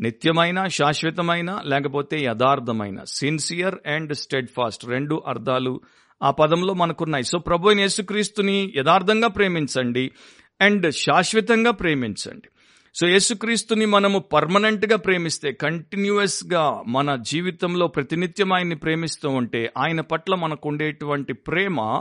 నిత్యమైన 0.01 0.67
శాశ్వతమైన 0.67 1.61
లేకపోతే 1.65 2.25
యథార్థమైన 2.25 3.05
సిన్సియర్ 3.05 3.75
అండ్ 3.87 4.15
స్టెడ్ 4.15 4.49
ఫాస్ట్ 4.57 4.87
రెండు 4.87 5.23
అర్థాలు 5.27 5.81
ఆ 6.23 6.31
పదంలో 6.31 6.75
మనకున్నాయి. 6.75 7.25
సో 7.25 7.39
ప్రభు 7.39 7.71
యేసుక్రీస్తుని 7.71 8.73
యథార్థంగా 8.77 9.29
ప్రేమించండి 9.29 10.11
అండ్ 10.61 10.95
శాశ్వతంగా 10.95 11.71
ప్రేమించండి. 11.71 12.49
సో 12.95 13.07
యేసుక్రీస్తుని 13.07 13.87
మనము 13.87 14.19
పర్మనెంట్గా 14.19 14.97
ప్రేమిస్తే 14.97 15.53
కంటిన్యూస్గా 15.53 16.83
మన 16.87 17.17
జీవితంలో 17.17 17.87
ప్రతినిత్యం 17.87 18.53
ఆయన్ని 18.53 18.77
ప్రేమిస్తూ 18.77 19.29
ఉంటే 19.29 19.73
ఆయన 19.79 20.01
పట్ల 20.01 20.35
మనకు 20.35 20.69
ఉండేటువంటి 20.69 21.33
ప్రేమ 21.33 22.01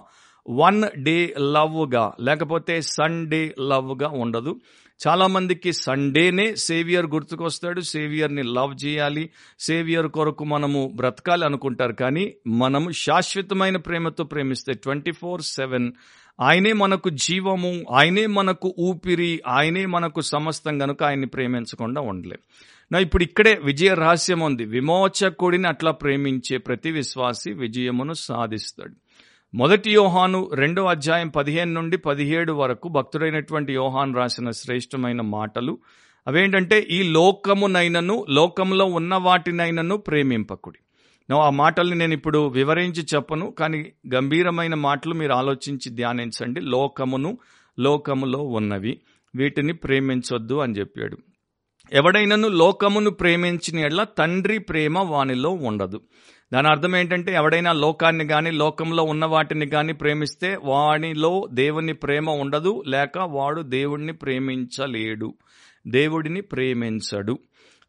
వన్ 0.49 0.83
డే 1.03 1.33
లవ్గా 1.39 2.13
లేకపోతే 2.21 2.81
సండే 2.81 3.55
లవ్గా 3.59 4.07
ఉండదు. 4.07 4.59
చాలా 5.07 5.27
మందికి 5.27 5.73
సండేనే 5.73 6.55
సేవియర్ 6.55 7.05
గుర్తుకొస్తాడు 7.05 7.81
సేవియర్ని 7.81 8.43
లవ్ 8.43 8.85
చేయాలి 8.85 9.29
సేవియర్ 9.59 10.07
కొరకు 10.07 10.43
మనము 10.45 10.91
బ్రతకాలి 10.95 11.45
అనుకుంటారు. 11.45 11.93
కానీ 11.93 12.33
మనము 12.47 12.91
శాశ్వతమైన 12.91 13.77
ప్రేమతో 13.77 14.23
ప్రేమిస్తే 14.23 14.73
ట్వంటీ 14.73 15.11
ఫోర్ 15.11 15.41
సెవెన్ 15.41 15.91
ఆయనే 16.41 16.73
మనకు 16.73 17.09
జీవము 17.09 17.83
ఆయనే 17.91 18.25
మనకు 18.25 18.75
ఊపిరి 18.79 19.41
ఆయనే 19.47 19.85
మనకు 19.85 20.21
సమస్తం 20.21 20.81
గనుక 20.81 21.03
ఆయన్ని 21.03 21.27
ప్రేమించకుండా 21.27 22.01
ఉండలేం. 22.01 22.39
నా 22.91 22.99
ఇప్పుడు 22.99 23.23
ఇక్కడే 23.23 23.59
విజయ 23.63 23.93
రహస్యం 23.93 24.39
ఉంది. 24.39 24.65
విమోచకుడిని 24.65 25.67
అట్లా 25.67 25.91
ప్రేమించే 25.91 26.57
ప్రతి 26.57 26.91
విశ్వాసి 26.91 27.51
విజయమును 27.51 28.13
సాధిస్తాడు. 28.13 29.02
మొదటి 29.55 29.91
యోహాను 29.91 30.49
రెండో 30.53 30.85
అధ్యాయం 30.85 31.29
పదిహేను 31.29 31.73
నుండి 31.73 31.97
పదిహేడు 31.97 32.53
వరకు 32.53 32.87
భక్తుడైనటువంటి 32.89 33.73
యోహాన్ 33.73 34.15
రాసిన 34.15 34.51
శ్రేష్టమైన 34.51 35.21
మాటలు. 35.21 35.77
అవేంటంటే 36.27 36.79
ఈ 36.79 37.03
లోకమునైనను 37.03 38.25
లోకంలో 38.29 38.85
ఉన్న 38.85 39.15
వాటినైనను 39.15 39.97
ప్రేమింపకుడి. 39.97 40.79
నో 41.29 41.39
ఆ 41.39 41.49
మాటల్ని 41.49 41.97
నేను 41.97 42.13
ఇప్పుడు 42.13 42.47
వివరించి 42.47 43.05
చెప్పను 43.15 43.51
కానీ 43.51 43.91
గంభీరమైన 44.13 44.75
మాటలు 44.75 45.13
మీరు 45.13 45.33
ఆలోచించి 45.33 45.95
ధ్యానించండి. 45.95 46.61
లోకమును 46.61 47.37
లోకములో 47.79 48.39
ఉన్నవి 48.39 48.99
వీటిని 49.35 49.73
ప్రేమించొద్దు 49.73 50.55
అని 50.55 50.73
చెప్పాడు. 50.73 51.17
ఎవడైనను 51.91 52.47
లోకమును 52.47 53.09
ప్రేమించిన 53.09 53.79
ఎడ్ల 53.79 54.03
తండ్రి 54.03 54.57
ప్రేమ 54.57 54.99
వానిలో 54.99 55.49
ఉండదు. 55.49 56.01
దాని 56.53 56.67
అర్థం 56.67 56.95
ఏంటంటే 56.95 57.33
ఎవడైనా 57.33 57.71
లోకాన్ని 57.71 58.27
కానీ 58.27 58.51
లోకంలో 58.51 59.03
ఉన్న 59.03 59.25
వాటిని 59.25 59.65
కానీ 59.65 59.93
ప్రేమిస్తే 59.93 60.57
వానిలో 60.63 61.47
దేవుని 61.53 61.93
ప్రేమ 61.93 62.29
ఉండదు 62.29 62.83
లేక 62.87 63.17
వాడు 63.17 63.61
దేవుడిని 63.61 64.13
ప్రేమించలేడు. 64.13 65.33
దేవుడిని 65.87 66.41
ప్రేమించడు. 66.41 67.39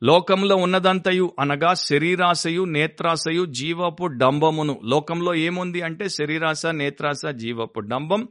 లోకంలో 0.02 0.56
ఉన్నదంతయు 0.56 1.32
అనగా 1.40 1.74
శరీరాశయు 1.74 2.64
నేత్రాశయు 2.64 3.44
జీవపు 3.44 4.06
డంబమును. 4.06 4.80
లోకంలో 4.84 5.34
ఏముంది 5.34 5.80
అంటే 5.80 6.08
శరీరాశ 6.08 6.66
నేత్రాశ 6.66 7.26
జీవపు 7.26 7.80
డంబం. 7.80 8.28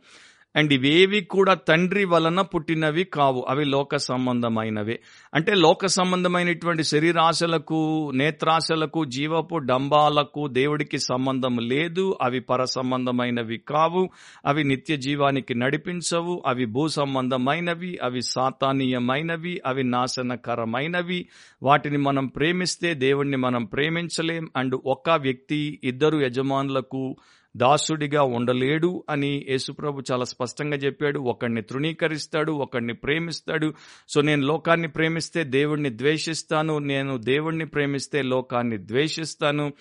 అండ్ 0.56 0.74
ఇవేవి 0.74 1.22
కూడా 1.22 1.54
తండ్రి 1.54 2.06
వలన 2.06 2.42
పుట్టినవి 2.42 3.04
కావు. 3.04 3.46
అవి 3.50 3.66
లోక 3.66 3.96
సంబంధమైనవి. 3.96 5.00
అంటే 5.34 5.54
లోక 5.56 5.86
సంబంధమైనటువంటి 5.86 6.84
శరీరాశలకు 6.84 8.12
నేత్రాశలకు 8.16 9.06
జీవపు 9.06 9.56
డంబాలకు 9.56 10.48
దేవుడికి 10.48 10.98
సంబంధం 10.98 11.58
లేదు. 11.58 12.18
అవి 12.22 12.40
పర 12.40 12.64
సంబంధమైనవి 12.64 13.58
కావు. 13.58 14.10
అవి 14.46 14.64
నిత్య 14.64 14.98
జీవానికి 14.98 15.56
నడిపించవు. 15.56 16.44
అవి 16.46 16.66
భూ 16.66 16.88
సంబంధమైనవి. 16.88 18.00
అవి 18.04 18.22
సాతానీయమైనవి. 18.22 19.62
అవి 19.66 19.84
నాశనకరమైనవి. 19.84 21.28
వాటిని 21.64 21.98
మనం 21.98 22.28
ప్రేమిస్తే 22.28 22.94
దేవుణ్ణి 22.94 23.38
మనం 23.38 23.66
ప్రేమించలేం. 23.66 24.50
అండ్ 24.56 24.76
ఒక 24.86 25.10
వ్యక్తి 25.10 25.80
ఇద్దరు 25.84 26.18
యజమానులకు 26.18 27.16
దాసుడిగా 27.58 28.24
ఉండలేడు 28.24 29.04
అని 29.10 29.46
యేసుప్రభు 29.50 30.02
చాలా 30.12 30.24
స్పష్టంగా 30.24 30.78
చెప్పాడు. 30.78 31.20
ఒకడిని 31.20 31.62
తృణీకరిస్తాడు 31.62 32.52
ఒకడిని 32.52 32.94
ప్రేమిస్తాడు. 32.94 33.74
సో 34.14 34.22
నేను 34.22 34.42
లోకాన్ని 34.42 34.88
ప్రేమిస్తే 34.88 35.44
దేవుణ్ణి 35.44 35.90
ద్వేషిస్తాను 35.90 36.78
నేను 36.78 37.18
దేవుణ్ణి 37.18 37.66
ప్రేమిస్తే 37.66 38.22
లోకాన్ని 38.22 38.78
ద్వేషిస్తాను. 38.78 39.74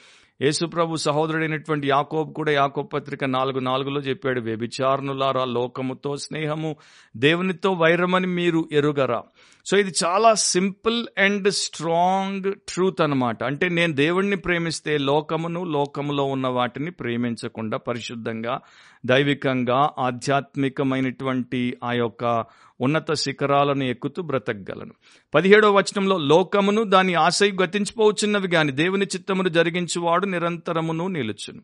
యేసుప్రభు 0.42 0.96
సహోదరుడైనటువంటి 0.96 1.88
యాకోబ్ 1.88 2.34
కూడా 2.34 2.52
యాకోబ్ 2.52 2.88
పత్రిక 2.92 3.24
నాలుగు 3.24 3.58
నాలుగులో 3.58 4.00
చెప్పాడు 4.00 4.40
వ్యభిచారణులారా 4.40 5.44
లోకముతో 5.44 6.16
స్నేహము 6.16 6.76
దేవునితో 7.16 7.72
వైరమని 7.72 8.26
మీరు 8.26 8.68
ఎరుగరా. 8.72 9.22
సో 9.66 9.76
ఇది 9.76 9.92
చాలా 10.04 10.34
సింపుల్ 10.34 11.06
అండ్ 11.18 11.50
స్ట్రాంగ్ 11.52 12.52
ట్రూత్ 12.68 13.00
అనమాట 13.00 13.44
అంటే 13.44 13.68
నేను 13.68 13.92
దేవుణ్ణి 13.92 14.36
ప్రేమిస్తే 14.36 14.98
లోకమును 14.98 15.64
లోకములో 15.64 16.24
ఉన్న 16.24 16.46
వాటిని 16.46 16.90
ప్రేమించకుండా 16.90 17.76
పరిశుద్ధంగా 17.76 18.60
దైవికంగా 19.06 19.90
ఆధ్యాత్మికమైనటువంటి 19.98 21.76
ఆ 21.84 21.92
యొక్క 21.92 22.44
ఉన్నత 22.80 23.12
శిఖరాలను 23.12 23.84
ఎక్కుతూ 23.84 24.22
బ్రతకగలను. 24.22 24.92
పదిహేడవ 25.34 25.76
వచనంలో 25.76 26.18
లోకమును 26.18 26.84
దాని 26.84 27.14
ఆశయు 27.14 27.62
గతించిపోవచ్చున్నవి 27.62 28.48
కానీ 28.48 28.72
దేవుని 28.72 29.04
చిత్తమును 29.04 29.48
జరిగించువాడు 29.48 30.26
నిరంతరమును 30.26 31.06
నిలుచును. 31.06 31.62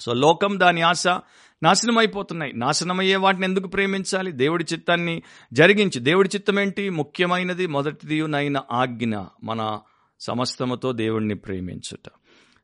సో 0.00 0.12
లోకం 0.12 0.60
దాని 0.60 0.82
ఆశ 0.82 1.08
నాశనం 1.62 1.98
అయిపోతున్నాయి 1.98 2.52
నాశనమయ్యే 2.52 3.16
వాటిని 3.16 3.44
ఎందుకు 3.44 3.68
ప్రేమించాలి? 3.68 4.32
దేవుడి 4.32 4.64
చిత్తాన్ని 4.72 5.22
జరిగించి 5.52 6.00
దేవుడి 6.00 6.28
చిత్తం 6.34 6.60
ఏంటి 6.60 6.90
ముఖ్యమైనది 6.90 7.66
మొదటిది 7.66 8.26
నైన 8.26 8.62
ఆజ్ఞ 8.72 9.16
మన 9.44 9.80
సమస్తముతో 10.20 10.92
దేవుణ్ణి 10.92 11.34
ప్రేమించుట. 11.34 12.10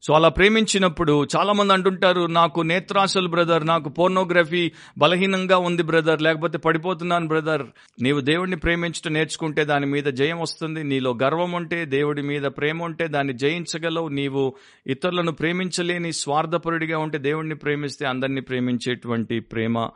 సో 0.02 0.14
అలా 0.14 0.28
ప్రేమించినప్పుడు 0.28 1.24
చాలామంది 1.36 1.72
అంటుంటారు 1.72 2.26
నాకు 2.26 2.60
నేత్రాసలు 2.60 3.28
బ్రదర్. 3.28 3.66
నాకు 3.66 3.88
పోర్నోగ్రఫీ 3.88 4.72
బలహీనంగా 4.98 5.58
ఉంది 5.58 5.82
బ్రదర్. 5.82 6.22
లేకపోతే 6.22 6.58
పడిపోతున్నాను 6.58 7.28
బ్రదర్. 7.28 7.62
నీవు 8.02 8.20
దేవుడిని 8.20 8.56
ప్రేమించడం 8.56 9.12
నేర్చుకుంటే 9.12 9.64
దాని 9.64 9.86
మీద 9.86 10.04
జయం 10.04 10.40
వస్తుంది. 10.40 10.84
నీలో 10.84 11.18
గర్వం 11.22 11.52
ఉంటే 11.52 11.84
దేవుడి 11.84 12.22
మీద 12.22 12.42
ప్రేమ 12.42 12.82
ఉంటే 12.82 13.08
దాన్ని 13.08 13.32
జయించగలవు. 13.32 14.08
నీవు 14.08 14.54
ఇతరులను 14.86 15.32
ప్రేమించలేని 15.32 16.12
స్వార్థపరుడిగా 16.12 16.98
ఉంటే 16.98 17.18
దేవుడిని 17.18 17.54
ప్రేమిస్తే 17.54 18.06
అందరినీ 18.06 18.40
ప్రేమించేటువంటి 18.40 19.40
ప్రేమ 19.40 19.88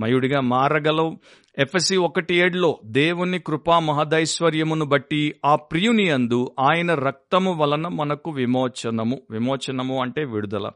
మయుడిగా 0.00 0.40
మారగలవు. 0.40 1.20
ఎఫ్ఎస్సి 1.58 1.96
ఒకటి 1.96 2.34
ఏడులో 2.34 2.80
దేవుని 2.84 3.38
కృపా 3.38 3.78
మహదైశ్వర్యమును 3.78 4.84
బట్టి 4.84 5.34
ఆ 5.44 5.56
ప్రియుని 5.56 6.10
అందు 6.10 6.50
ఆయన 6.60 6.94
రక్తము 6.94 7.52
వలన 7.52 7.88
మనకు 7.88 8.30
విమోచనము. 8.30 9.22
విమోచనము 9.30 10.02
అంటే 10.02 10.24
విడుదల. 10.24 10.70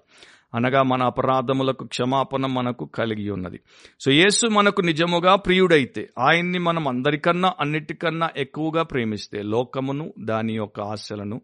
అనగా 0.55 0.83
మన 0.83 1.03
అపరాధములకు 1.03 1.85
క్షమాపణ 1.85 2.47
మనకు 2.47 2.87
కలిగి 2.87 3.31
ఉన్నది. 3.31 3.61
సో 4.01 4.13
యేసు 4.13 4.47
మనకు 4.47 4.81
నిజముగా 4.81 5.35
ప్రియుడైతే 5.35 6.09
ఆయన్ని 6.19 6.59
మనం 6.59 6.89
అందరికన్నా 6.89 7.53
అన్నిటికన్నా 7.61 8.29
ఎక్కువగా 8.37 8.83
ప్రేమిస్తే 8.83 9.43
లోకమును 9.43 10.13
దాని 10.25 10.55
యొక్క 10.55 10.81
ఆశలను 10.81 11.41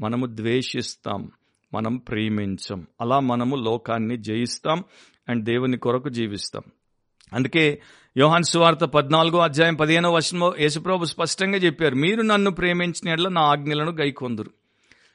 మనము 0.00 0.26
ద్వేషిస్తాం. 0.26 1.30
మనం 1.74 1.96
ప్రేమించం. 1.96 2.86
అలా 3.00 3.20
మనము 3.20 3.56
లోకాన్ని 3.56 4.16
జయిస్తాం 4.16 4.84
అండ్ 5.28 5.44
దేవుని 5.44 5.78
కొరకు 5.78 6.08
జీవిస్తాం. 6.08 6.62
అందుకే 7.32 7.82
యోహాన్ 8.16 8.42
సువార్త 8.42 8.84
పద్నాలుగో 8.84 9.38
అధ్యాయం 9.38 9.74
పదిహేనో 9.74 10.10
వర్షంలో 10.10 10.54
యేసుప్రభు 10.60 11.04
స్పష్టంగా 11.04 11.58
చెప్పారు 11.58 11.94
మీరు 11.94 12.22
నన్ను 12.22 12.50
ప్రేమించిన 12.50 13.12
ఎడ్ల 13.12 13.28
నా 13.28 13.40
ఆజ్ఞలను 13.40 13.92
గైకొందరు. 13.92 14.50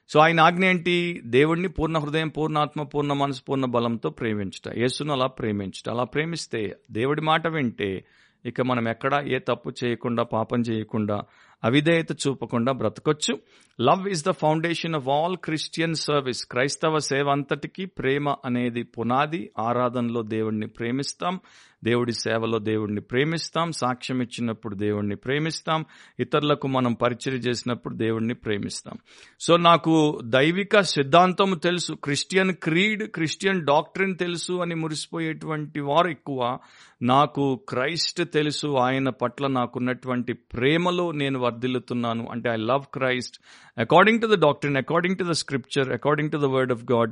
సో 0.10 0.20
ఆయన 0.20 0.40
ఆజ్ఞ 0.40 0.66
ఏంటి? 0.66 1.22
దేవుణ్ణి 1.26 1.68
పూర్ణ 1.68 1.98
హృదయం 1.98 2.30
పూర్ణాత్మ 2.30 2.84
పూర్ణ 2.84 3.14
మనసు 3.14 3.42
పూర్ణ 3.50 3.66
బలంతో 3.66 4.10
ప్రేమించుట. 4.10 4.78
యేసును 4.78 5.14
అలా 5.14 5.26
ప్రేమించుట. 5.26 5.90
అలా 5.90 6.04
ప్రేమిస్తే 6.04 6.76
దేవుడి 6.92 7.22
మాట 7.22 7.48
వింటే 7.48 8.06
ఇక 8.46 8.62
మనం 8.62 8.88
ఎక్కడ 8.88 9.24
ఏ 9.28 9.40
తప్పు 9.40 9.74
చేయకుండా 9.84 10.24
పాపం 10.24 10.60
చేయకుండా 10.60 11.22
అవిధేయత 11.64 12.12
చూపకుండా 12.12 12.72
బ్రతకొచ్చు. 12.72 13.40
Love 13.82 14.08
is 14.08 14.26
the 14.26 14.30
foundation 14.30 14.96
of 14.96 15.10
all 15.10 15.38
Christian 15.38 15.96
service 15.96 16.46
క్రైస్తవ 16.46 16.98
సేవ 16.98 17.30
అంతటికీ 17.30 17.86
ప్రేమ 17.86 18.30
అనేది 18.46 18.84
పునాది. 18.84 19.52
ఆరాధనలో 19.60 20.22
దేవుణ్ణి 20.22 20.68
ప్రేమిస్తాం. 20.68 21.40
దేవుడి 21.84 22.14
సేవలో 22.14 22.60
దేవుణ్ణి 22.60 23.02
ప్రేమిస్తాం. 23.02 23.72
సాక్ష్యం 23.72 24.22
ఇచ్చినప్పుడు 24.22 24.76
దేవుణ్ణి 24.76 25.16
ప్రేమిస్తాం. 25.16 25.86
ఇతరులకు 26.20 26.68
మనం 26.68 26.94
పరిచయం 26.94 27.36
చేసినప్పుడు 27.36 27.96
దేవుణ్ణి 27.96 28.34
ప్రేమిస్తాం. 28.34 28.98
సో 29.40 29.58
నాకు 29.58 30.20
దైవిక 30.24 30.80
సిద్ధాంతం 30.80 31.60
తెలుసు. 31.64 31.94
క్రిస్టియన్ 31.94 32.54
క్రీడ్ 32.54 33.04
క్రిస్టియన్ 33.04 33.66
డాక్టరీన్ 33.66 34.18
తెలుసు 34.18 34.54
అని 34.54 34.76
మురిసిపోయేటువంటి 34.76 35.80
వారు 35.80 36.08
ఎక్కువ. 36.08 36.58
నాకు 37.02 37.62
క్రైస్ట్ 37.70 38.32
తెలుసు. 38.34 38.68
ఆయన 38.68 39.10
పట్ల 39.10 39.48
నాకున్నటువంటి 39.48 40.34
ప్రేమలో 40.34 41.12
నేను 41.12 41.40
వర్ధిల్లుతున్నాను. 41.40 42.28
అంటే 42.32 42.50
I 42.50 42.56
love 42.56 42.84
Christ 42.94 43.40
according 43.78 44.22
to 44.22 44.28
the 44.28 44.42
doctrine 44.42 44.78
according 44.78 45.18
to 45.18 45.24
the 45.24 45.32
scripture 45.32 45.90
according 45.90 46.32
to 46.32 46.38
the 46.38 46.46
word 46.46 46.72
of 46.72 46.92
God 46.92 47.12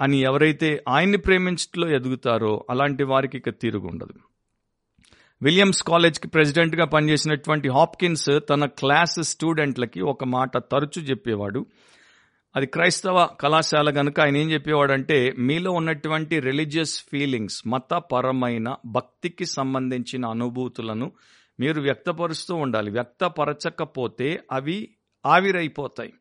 అని 0.00 0.20
ఎవరైతే 0.20 0.84
ఆయన్ని 0.88 1.18
ప్రేమించట్లో 1.18 1.88
ఎదుగుతారో 1.88 2.66
అలాంటి 2.70 3.04
వారికి 3.04 3.38
ఇక 3.38 3.48
తీరుగుండదు 3.48 4.20
విలియమ్స్ 5.42 5.82
కాలేజ్కి 5.82 6.28
ప్రెసిడెంట్గా 6.28 6.84
పనిచేసినటువంటి 6.84 7.68
హాప్కిన్స్ 7.68 8.30
తన 8.50 8.64
క్లాస్ 8.64 9.22
స్టూడెంట్లకి 9.22 10.00
ఒక 10.00 10.24
మాట 10.24 10.56
తరచూ 10.56 11.02
చెప్పేవాడు. 11.02 11.66
అది 12.56 12.66
క్రైస్తవ 12.66 13.28
కళాశాల 13.40 13.90
కనుక 13.90 14.20
ఆయన 14.20 14.36
ఏం 14.36 14.50
చెప్పేవాడంటే 14.50 15.32
మీలో 15.38 15.72
ఉన్నటువంటి 15.72 16.40
రిలీజియస్ 16.40 17.04
ఫీలింగ్స్ 17.10 17.66
మతపరమైన 17.66 18.74
భక్తికి 18.86 19.46
సంబంధించిన 19.46 20.26
అనుభూతులను 20.26 21.12
మీరు 21.60 21.82
వ్యక్తపరుస్తూ 21.82 22.54
ఉండాలి. 22.54 22.90
వ్యక్తపరచకపోతే 22.90 24.40
అవి 24.52 24.88
ఆవిరైపోతాయి. 25.26 26.12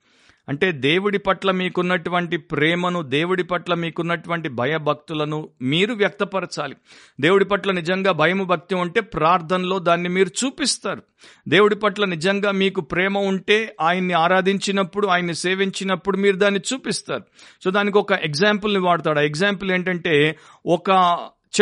అంటే 0.49 0.71
దేవుడి 0.71 1.17
పట్ల 1.17 1.51
మీకున్నటువంటి 1.51 2.37
ప్రేమను 2.37 3.01
దేవుడి 3.01 3.43
పట్ల 3.43 3.73
మీకున్నటువంటి 3.73 4.49
భయభక్తులను 4.49 5.49
మీరు 5.61 5.93
వ్యక్తపరచాలి. 5.93 6.75
దేవుడి 7.19 7.45
పట్ల 7.45 7.71
నిజంగా 7.71 8.11
భయము 8.11 8.43
భక్తి 8.43 8.75
ఉంటే 8.75 9.01
ప్రార్థనలో 9.01 9.79
దాన్ని 9.79 10.09
మీరు 10.09 10.45
చూపిస్తారు. 10.45 11.03
దేవుడి 11.47 11.75
పట్ల 11.75 12.05
నిజంగా 12.05 12.51
మీకు 12.51 12.81
ప్రేమ 12.81 13.17
ఉంటే 13.17 13.75
ఆయన్ని 13.81 14.13
ఆరాధించినప్పుడు 14.13 15.07
ఆయన్ని 15.07 15.35
సేవించినప్పుడు 15.35 16.17
మీరు 16.17 16.35
దాన్ని 16.35 16.59
చూపిస్తారు. 16.73 17.23
సో 17.63 17.71
దానికి 17.71 17.97
ఒక 17.97 18.11
ఎగ్జాంపుల్ని 18.11 18.79
వాడతాడు. 18.79 19.19
ఆ 19.19 19.21
ఎగ్జాంపుల్ 19.21 19.71
ఏంటంటే 19.71 20.37
ఒక 20.65 20.89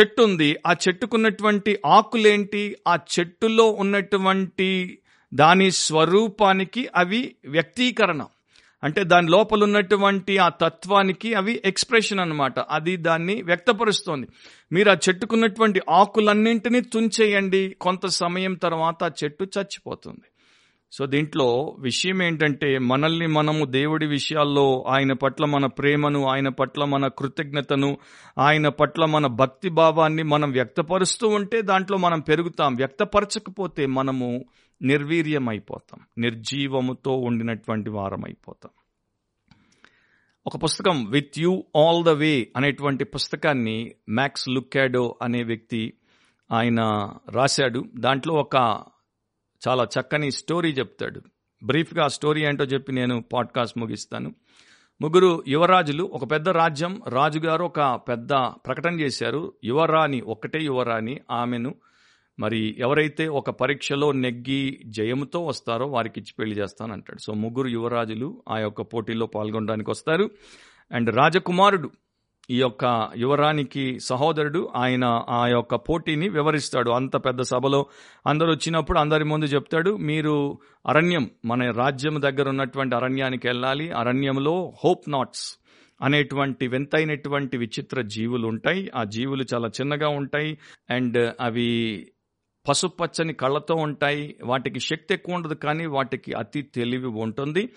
చెట్టు 0.00 0.22
ఉంది. 0.22 0.56
ఆ 0.66 0.72
చెట్టుకున్నటువంటి 0.72 1.78
ఆకులేంటి? 1.86 2.76
ఆ 2.88 2.98
చెట్టులో 3.18 3.70
ఉన్నటువంటి 3.70 4.98
దాని 5.34 5.70
స్వరూపానికి 5.70 6.88
అవి 6.96 7.36
వ్యక్తీకరణ. 7.48 8.22
అంటే 8.84 9.04
దాని 9.04 9.30
లోపల 9.30 9.64
ఉన్నటువంటి 9.64 10.38
ఆ 10.38 10.48
తత్వానికి 10.48 11.34
అవి 11.34 11.62
ఎక్స్ప్రెషన్ 11.64 12.20
అనమాట 12.20 12.60
అది 12.60 12.96
దాన్ని 12.96 13.42
వ్యక్తపరుస్తోంది. 13.42 14.26
మీరు 14.72 14.90
ఆ 14.90 14.94
చెట్టుకున్నటువంటి 14.94 15.80
ఆకులన్నింటినీ 15.90 16.80
తుంచేయండి. 16.80 17.76
కొంత 17.80 18.06
సమయం 18.06 18.54
తర్వాత 18.54 19.04
ఆ 19.04 19.10
చెట్టు 19.24 19.44
చచ్చిపోతుంది. 19.44 20.31
సో 20.92 21.06
దీంట్లో 21.06 21.76
విషయం 21.78 22.22
ఏంటంటే 22.22 22.78
మనల్ని 22.78 23.26
మనము 23.26 23.64
దేవుడి 23.64 24.06
విషయాల్లో 24.06 24.84
ఆయన 24.88 25.12
పట్ల 25.12 25.44
మన 25.44 25.66
ప్రేమను 25.66 26.24
ఆయన 26.26 26.48
పట్ల 26.48 26.84
మన 26.84 27.08
కృతజ్ఞతను 27.08 27.98
ఆయన 28.38 28.68
పట్ల 28.68 29.04
మన 29.04 29.26
భక్తి 29.26 29.68
భావాన్ని 29.68 30.22
మనం 30.22 30.50
వ్యక్తపరుస్తూ 30.50 31.28
ఉంటే 31.28 31.62
దాంట్లో 31.62 31.98
మనం 31.98 32.20
పెరుగుతాం. 32.20 32.74
వ్యక్తపరచకపోతే 32.74 33.86
మనము 33.86 34.44
నిర్వీర్యమైపోతాం. 34.82 36.00
నిర్జీవముతో 36.18 37.12
ఉండినటువంటి 37.12 37.90
వారం 37.90 38.24
అయిపోతాం 38.24 38.70
ఒక 40.46 40.62
పుస్తకం 40.62 41.04
with 41.04 41.38
you 41.38 41.64
all 41.76 42.04
the 42.04 42.08
way 42.08 42.48
అనేటువంటి 42.56 43.04
పుస్తకాన్ని 43.04 43.92
మ్యాక్స్ 44.08 44.48
లుక్యాడో 44.48 45.16
అనే 45.22 45.42
వ్యక్తి 45.42 45.92
ఆయన 46.52 46.80
రాశాడు. 47.30 47.84
దాంట్లో 47.96 48.34
ఒక 48.34 48.82
చాలా 49.68 49.84
చక్కని 49.84 50.32
స్టోరీ 50.32 50.70
చెప్తాడు. 50.70 51.20
బ్రీఫ్గా 51.64 52.04
ఆ 52.04 52.08
స్టోరీ 52.08 52.44
ఏంటో 52.44 52.64
చెప్పి 52.64 52.92
నేను 52.92 53.24
పాడ్కాస్ట్ 53.32 53.78
ముగిస్తాను. 53.78 54.34
ముగ్గురు 55.00 55.44
యువరాజులు 55.48 56.04
ఒక 56.04 56.30
పెద్ద 56.30 56.48
రాజ్యం 56.48 57.02
రాజుగారు 57.08 57.64
ఒక 57.64 58.00
పెద్ద 58.08 58.32
ప్రకటన 58.32 59.00
చేశారు. 59.00 59.52
యువరాణి 59.64 60.20
ఒక్కటే 60.20 60.58
యువరాణి 60.60 61.20
ఆమెను 61.30 61.74
మరి 62.38 62.76
ఎవరైతే 62.78 63.28
ఒక 63.28 63.50
పరీక్షలో 63.50 64.12
నెగ్గి 64.12 64.82
జయముతో 64.86 65.44
వస్తారో 65.44 65.86
వారికి 65.86 66.20
ఇచ్చి 66.20 66.32
పెళ్ళి 66.38 66.56
చేస్తానంటాడు. 66.56 67.18
సో 67.18 67.34
ముగ్గురు 67.34 67.68
యువరాజులు 67.68 68.42
ఆ 68.48 68.58
యొక్క 68.58 68.82
పోటీలో 68.82 69.26
పాల్గొనడానికి 69.26 69.90
వస్తారు. 69.90 70.30
అండ్ 70.92 71.16
రాజకుమారుడు 71.16 71.90
ఈ 72.50 72.60
యొక్క 72.60 73.10
యువరానికి 73.16 74.00
సహోదరుడు 74.00 74.68
ఆయన 74.76 75.24
ఆ 75.28 75.46
యొక్క 75.46 75.74
పోటీని 75.74 76.28
వివరిస్తాడు. 76.28 76.90
అంత 76.90 77.16
పెద్ద 77.16 77.40
సభలో 77.40 77.86
అందరూ 78.26 78.50
వచ్చినప్పుడు 78.50 78.98
అందరి 78.98 79.24
ముందు 79.24 79.44
చెప్తాడు 79.44 79.96
మీరు 79.96 80.58
అరణ్యం 80.88 81.30
మన 81.44 81.70
రాజ్యం 81.70 82.22
దగ్గర 82.22 82.48
ఉన్నటువంటి 82.48 82.96
అరణ్యానికి 82.96 83.48
వెళ్ళాలి. 83.48 83.90
అరణ్యంలో 83.92 84.72
హోప్ 84.84 85.10
నాట్స్ 85.10 85.56
అనేటువంటి 86.02 86.66
వింతైనటువంటి 86.66 87.56
విచిత్ర 87.56 88.02
జీవులు 88.02 88.46
ఉంటాయి. 88.46 88.90
ఆ 88.96 89.04
జీవులు 89.04 89.44
చాలా 89.54 89.68
చిన్నగా 89.68 90.08
ఉంటాయి. 90.08 90.58
అండ్ 90.90 91.34
అవి 91.40 92.06
పసుపచ్చని 92.68 93.34
కళ్ళతో 93.34 93.74
ఉంటాయి. 93.74 94.36
వాటికి 94.44 94.80
శక్తి 94.80 95.14
ఎక్కువ 95.14 95.34
ఉండదు 95.34 95.54
కానీ 95.54 95.86
వాటికి 95.86 96.32
అతి 96.32 96.62
తెలివి 96.62 97.06
ఉంటుంది. 97.06 97.68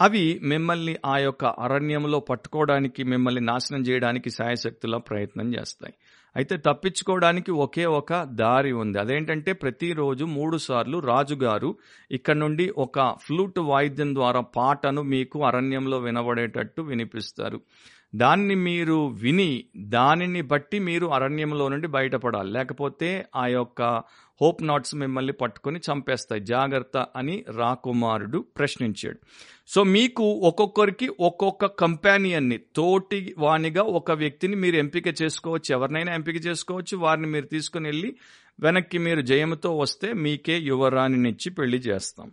అవి 0.00 0.40
మిమ్మల్ని 0.42 0.96
ఆ 1.06 1.18
యొక్క 1.18 1.44
అరణ్యంలో 1.44 2.20
పట్టుకోవడానికి 2.20 3.04
మిమ్మల్ని 3.04 3.40
నాశనం 3.40 3.80
చేయడానికి 3.80 4.30
సాయశక్తుల 4.30 4.96
ప్రయత్నం 4.96 5.54
చేస్తాయి. 5.54 5.94
అయితే 6.36 6.56
తప్పించుకోవడానికి 6.56 7.50
ఒకే 7.50 7.84
ఒక 7.84 8.22
దారి 8.22 8.72
ఉంది. 8.72 8.98
అదేంటంటే 8.98 9.52
ప్రతిరోజు 9.52 10.24
మూడు 10.24 10.56
సార్లు 10.56 10.98
రాజుగారు 10.98 11.76
ఇక్కడ 12.10 12.36
నుండి 12.36 12.72
ఒక 12.78 13.14
ఫ్లూట్ 13.26 13.58
వాయిద్యం 13.58 14.14
ద్వారా 14.14 14.40
పాటను 14.40 15.02
మీకు 15.02 15.44
అరణ్యంలో 15.44 15.98
వినబడేటట్టు 15.98 16.82
వినిపిస్తారు. 16.82 17.60
దాన్ని 18.14 18.54
మీరు 18.54 19.06
విని 19.06 19.64
దానిని 19.76 20.42
బట్టి 20.42 20.78
మీరు 20.78 21.06
అరణ్యంలో 21.06 21.68
నుండి 21.68 21.88
బయటపడాలి. 21.88 22.52
లేకపోతే 22.52 23.24
ఆ 23.36 23.46
యొక్క 23.46 24.02
హోప్ 24.42 24.62
నాట్స్ 24.62 24.94
మిమ్మల్ని 24.94 25.32
పట్టుకొని 25.32 25.78
చంపేస్తాయి. 25.78 26.42
జాగ్రత్త 26.42 27.06
అని 27.16 27.44
రాకుమారుడు 27.56 28.44
ప్రశ్నించాడు. 28.58 29.18
సో 29.68 29.84
మీకు 29.84 30.24
ఒక్కొక్కరికి 30.24 31.08
ఒక్కొక్క 31.20 31.66
కంపానియన్ని 31.66 32.58
తోటి 32.76 33.34
వానిగా 33.38 33.82
ఒక 33.82 34.12
వ్యక్తిని 34.12 34.56
మీరు 34.56 34.76
ఎంపిక 34.76 35.22
చేసుకోవచ్చు. 35.22 35.72
ఎవరినైనా 35.72 36.14
ఎంపిక 36.14 36.46
చేసుకోవచ్చు. 36.46 36.98
వారిని 36.98 37.26
మీరు 37.26 37.46
తీసుకుని 37.46 37.88
వెళ్ళి 37.88 38.16
వెనక్కి 38.60 38.98
మీరు 38.98 39.20
జయముతో 39.20 39.78
వస్తే 39.78 40.12
మీకే 40.12 40.58
యువరాణినిచ్చి 40.58 41.50
పెళ్ళి 41.50 41.78
చేస్తాం. 41.78 42.30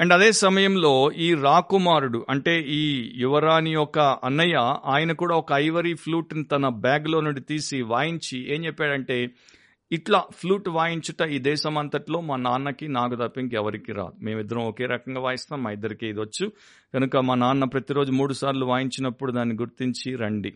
అండ్ 0.00 0.12
అదే 0.12 0.32
సమయంలో 0.32 1.12
ఈ 1.12 1.34
రాకుమారుడు 1.34 2.26
అంటే 2.30 2.60
ఈ 2.60 3.12
యువరాణి 3.16 3.72
యొక్క 3.72 3.98
అన్నయ్య 3.98 4.56
ఆయన 4.86 5.12
కూడా 5.12 5.36
ఒక 5.36 5.52
ఐవరీ 5.52 5.94
ఫ్లూట్ని 5.94 6.44
తన 6.44 6.68
బ్యాగ్లో 6.68 7.20
నుండి 7.20 7.40
తీసి 7.40 7.82
వాయించి 7.82 8.54
ఏం 8.54 8.66
చెప్పాడంటే 8.66 9.30
ఇట్లా 9.92 10.24
ఫ్లూట్ 10.30 10.68
వాయించుట 10.68 11.28
ఈ 11.28 11.38
దేశం 11.38 11.78
అంతట్లో 11.78 12.20
మా 12.20 12.36
నాన్నకి 12.36 12.88
నాకు 12.88 13.14
తప్ప 13.14 13.38
ఇంకెవరికి 13.38 13.92
రాదు. 13.92 14.24
మేమిద్దరం 14.24 14.66
ఒకే 14.66 14.86
రకంగా 14.86 15.20
వాయిస్తాం 15.20 15.62
మా 15.62 15.70
ఇద్దరికి 15.70 16.06
ఇది 16.06 16.20
వచ్చు. 16.20 16.52
కనుక 16.94 17.16
మా 17.16 17.34
నాన్న 17.34 17.64
ప్రతిరోజు 17.64 18.12
మూడు 18.12 18.32
సార్లు 18.32 18.66
వాయించినప్పుడు 18.66 19.32
దాన్ని 19.32 19.54
గుర్తించి 19.54 20.16
రండి. 20.16 20.54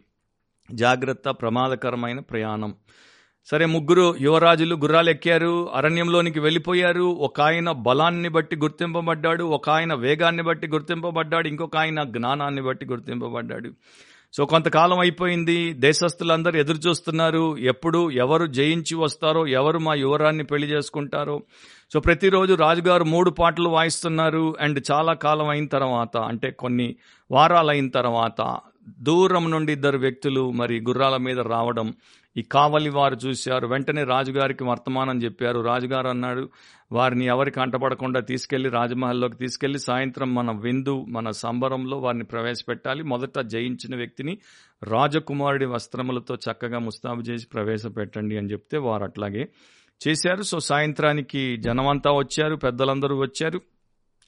జాగ్రత్త 0.73 1.29
ప్రమాదకరమైన 1.29 2.21
ప్రయాణం. 2.21 2.75
సరే 3.45 3.67
ముగ్గురు 3.67 4.15
యువరాజులు 4.21 4.75
గుర్రాలు 4.75 5.11
ఎక్కారు 5.11 5.73
అరణ్యంలోనికి 5.73 6.41
వెళ్ళిపోయారు. 6.41 7.03
ఒక 7.03 7.41
ఆయన 7.41 7.71
బలాన్ని 7.71 8.29
బట్టి 8.29 8.57
గుర్తింపబడ్డాడు 8.57 9.45
ఒక 9.45 9.71
ఆయన 9.71 9.95
వేగాన్ని 9.95 10.43
బట్టి 10.43 10.67
గుర్తింపబడ్డాడు 10.67 11.49
ఇంకొక 11.49 11.77
ఆయన 11.77 12.03
జ్ఞానాన్ని 12.03 12.63
బట్టి 12.63 12.87
గుర్తింపబడ్డాడు. 12.87 13.73
సో 14.33 14.45
కొంతకాలం 14.45 14.99
అయిపోయింది. 14.99 15.73
దేశస్తులందరూ 15.73 16.59
ఎదురు 16.59 16.77
చూస్తున్నారు. 16.77 17.59
ఎప్పుడు 17.59 18.11
ఎవరు 18.11 18.47
జయించి 18.47 18.95
వస్తారో 18.95 19.47
ఎవరు 19.47 19.79
మా 19.79 19.95
యువరాన్ని 19.95 20.45
పెళ్ళి 20.45 20.69
చేసుకుంటారో. 20.69 21.43
సో 21.93 22.01
ప్రతిరోజు 22.01 22.55
రాజుగారు 22.55 23.05
మూడు 23.05 23.31
పాటలు 23.31 23.69
వాయిస్తున్నారు. 23.69 24.57
అండ్ 24.61 24.85
చాలా 24.93 25.13
కాలం 25.13 25.49
అయిన 25.49 25.67
తర్వాత 25.67 26.17
అంటే 26.17 26.51
కొన్ని 26.51 26.97
వారాలు 27.31 27.71
అయిన 27.71 27.89
తర్వాత 27.89 28.57
దూరం 29.03 29.51
నుండి 29.51 29.73
ఇద్దరు 29.73 29.99
వ్యక్తులు 29.99 30.51
మరి 30.51 30.81
గుర్రాల 30.81 31.17
మీద 31.17 31.41
రావడం 31.41 31.95
ఈ 32.37 32.43
కావలి 32.43 32.91
వారు 32.91 33.15
చూశారు 33.15 33.67
వెంటనే 33.67 34.05
రాజుగారికి 34.05 34.65
వర్తమానం 34.65 35.19
చెప్పారు. 35.19 35.61
రాజుగారు 35.61 36.09
అన్నాడు 36.09 36.49
వారిని 36.93 37.27
ఎవరికి 37.27 37.61
అంటపడకుండా 37.61 38.21
తీసుకెళ్ళి 38.21 38.71
రాజమహల్లోకి 38.71 39.37
తీసుకెళ్ళి 39.37 39.79
సాయంత్రం 39.79 40.35
మన 40.35 40.51
విందు 40.51 41.05
మన 41.09 41.31
సంబరంలో 41.31 41.99
వారిని 41.99 42.25
ప్రవేశపెట్టాలి. 42.25 43.03
మొదట 43.03 43.41
జయించిన 43.41 43.97
వ్యక్తిని 43.97 44.39
రాజకుమారుడి 44.83 45.67
వస్త్రములతో 45.67 46.35
చక్కగా 46.35 46.79
ముస్తాబు 46.79 47.21
చేసి 47.21 47.47
ప్రవేశపెట్టండి 47.47 48.37
అని 48.37 48.53
చెప్తే 48.53 48.79
వారు 48.79 49.05
అట్లాగే 49.05 49.49
చేశారు. 50.09 50.43
సో 50.43 50.61
సాయంత్రానికి 50.61 51.57
జనమంతా 51.57 52.13
వచ్చారు 52.13 52.57
పెద్దలందరూ 52.57 53.19
వచ్చారు. 53.19 53.61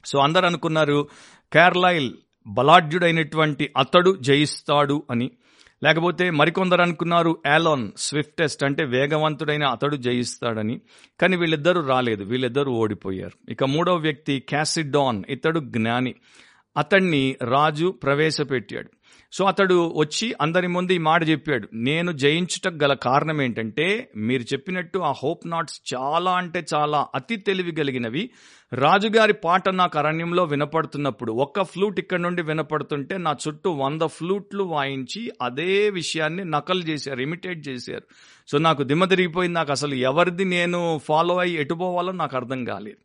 సో 0.05 0.19
అందరు 0.19 0.47
అనుకున్నారు 0.47 1.09
కేరళైల్ 1.53 2.13
బలాఢ్యుడైనటువంటి 2.47 3.71
అతడు 3.77 4.17
జయిస్తాడు 4.21 5.03
అని. 5.11 5.31
లేకపోతే 5.83 6.31
మరికొందరు 6.31 6.83
అనుకున్నారు 6.83 7.39
యాలాన్ 7.47 7.91
స్విఫ్టెస్ట్ 7.97 8.65
అంటే 8.65 8.85
వేగవంతుడైన 8.85 9.65
అతడు 9.65 9.97
జయిస్తాడని. 9.97 10.81
కానీ 11.21 11.37
వీళ్ళిద్దరూ 11.37 11.81
రాలేదు. 11.81 12.25
వీళ్ళిద్దరూ 12.25 12.73
ఓడిపోయారు. 12.73 13.53
ఇక 13.53 13.65
మూడవ 13.65 13.97
వ్యక్తి 13.97 14.41
క్యాసిడాన్ 14.41 15.23
ఇతడు 15.29 15.61
జ్ఞాని. 15.61 16.15
అతన్ని 16.77 17.37
రాజు 17.43 17.95
ప్రవేశపెట్టాడు. 18.03 18.91
సో 19.33 19.45
అతడు 19.45 19.95
వచ్చి 19.97 20.35
అందరి 20.41 20.67
ముందు 20.67 20.93
ఈ 20.93 20.99
మాట 20.99 21.29
చెప్పాడు. 21.29 21.69
నేను 21.75 22.13
జయించుటకు 22.13 22.75
గల 22.75 22.93
కారణం 22.93 23.43
ఏంటంటే 23.43 24.11
మీరు 24.17 24.43
చెప్పినట్టు 24.43 24.99
ఆ 24.99 25.13
హోప్ 25.13 25.47
నాట్స్ 25.47 25.81
చాలా 25.95 26.33
అంటే 26.33 26.67
చాలా 26.75 27.07
అతి 27.15 27.37
తెలివి 27.37 27.73
కలిగినవి. 27.73 28.31
రాజుగారి 28.75 29.33
పాట 29.33 29.69
నాకు 29.69 29.99
అరణ్యంలో 29.99 30.45
వినపడుతున్నప్పుడు 30.45 31.33
ఒక్క 31.33 31.63
ఫ్లూట్ 31.63 31.99
ఇక్కడ 31.99 32.21
నుండి 32.21 32.43
వినపడుతుంటే 32.43 33.19
నా 33.19 33.37
చుట్టూ 33.49 33.71
వంద 33.71 34.03
ఫ్లూట్లు 34.03 34.65
వాయించి 34.65 35.33
అదే 35.43 35.91
విషయాన్ని 35.91 36.45
నకలు 36.45 36.81
చేశారు 36.81 37.21
ఇమిటేట్ 37.21 37.69
చేశారు. 37.69 38.03
సో 38.49 38.59
నాకు 38.59 38.83
దిమ్మ 38.83 39.05
తిరిగిపోయింది. 39.05 39.55
నాకు 39.55 39.71
అసలు 39.71 39.95
ఎవరిది 39.95 40.45
నేను 40.45 41.01
ఫాలో 41.05 41.39
అయ్యి 41.39 41.61
ఎటుపోవాలో 41.61 42.13
నాకు 42.13 42.37
అర్థం 42.37 42.65
కాలేదు. 42.65 42.97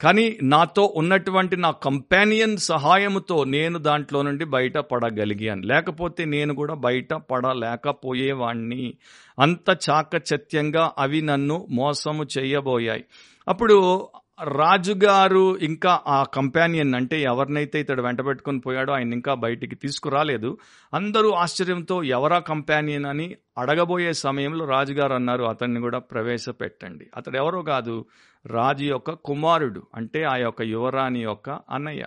కానీ 0.00 0.38
నాతో 0.42 0.92
ఉన్నటువంటి 0.96 1.56
నా 1.56 1.70
కంపానియన్ 1.70 2.56
సహాయముతో 2.56 3.44
నేను 3.44 3.78
దాంట్లో 3.78 4.22
నుండి 4.22 4.44
బయట 4.44 4.78
పడగలిగాను. 4.78 5.62
లేకపోతే 5.62 6.24
నేను 6.24 6.54
కూడా 6.54 6.74
బయట 6.74 7.14
పడలేకపోయేవాణ్ణి. 7.14 8.94
అంత 9.38 9.78
చాకచత్యంగా 9.90 10.92
అవి 10.98 11.22
నన్ను 11.22 11.66
మోసము 11.70 12.26
చేయబోయాయి. 12.38 13.04
అప్పుడు 13.48 14.08
రాజుగారు 14.44 15.58
ఇంకా 15.58 16.00
ఆ 16.06 16.24
కంపానియన్ 16.24 16.94
అంటే 16.94 17.22
ఎవరినైతే 17.22 17.80
ఇతడు 17.80 18.02
వెంట 18.02 18.26
పెట్టుకుని 18.26 18.60
పోయాడో 18.60 18.92
ఆయన 18.92 19.12
ఇంకా 19.12 19.34
బయటికి 19.34 19.74
తీసుకురాలేదు. 19.74 20.58
అందరూ 20.94 21.30
ఆశ్చర్యంతో 21.30 22.02
ఎవరా 22.02 22.38
కంపానియన్ 22.38 23.06
అని 23.06 23.36
అడగబోయే 23.58 24.12
సమయంలో 24.12 24.64
రాజుగారు 24.64 25.14
అన్నారు 25.14 25.44
అతన్ని 25.44 25.80
కూడా 25.80 25.98
ప్రవేశపెట్టండి. 25.98 27.10
అతడు 27.16 27.36
ఎవరో 27.36 27.62
కాదు 27.62 28.04
రాజు 28.46 28.84
యొక్క 28.84 29.10
కుమారుడు 29.10 29.82
అంటే 29.94 30.24
ఆ 30.24 30.36
యొక్క 30.36 30.62
యువరాణి 30.62 31.22
యొక్క 31.22 31.50
అన్నయ్య. 31.50 32.04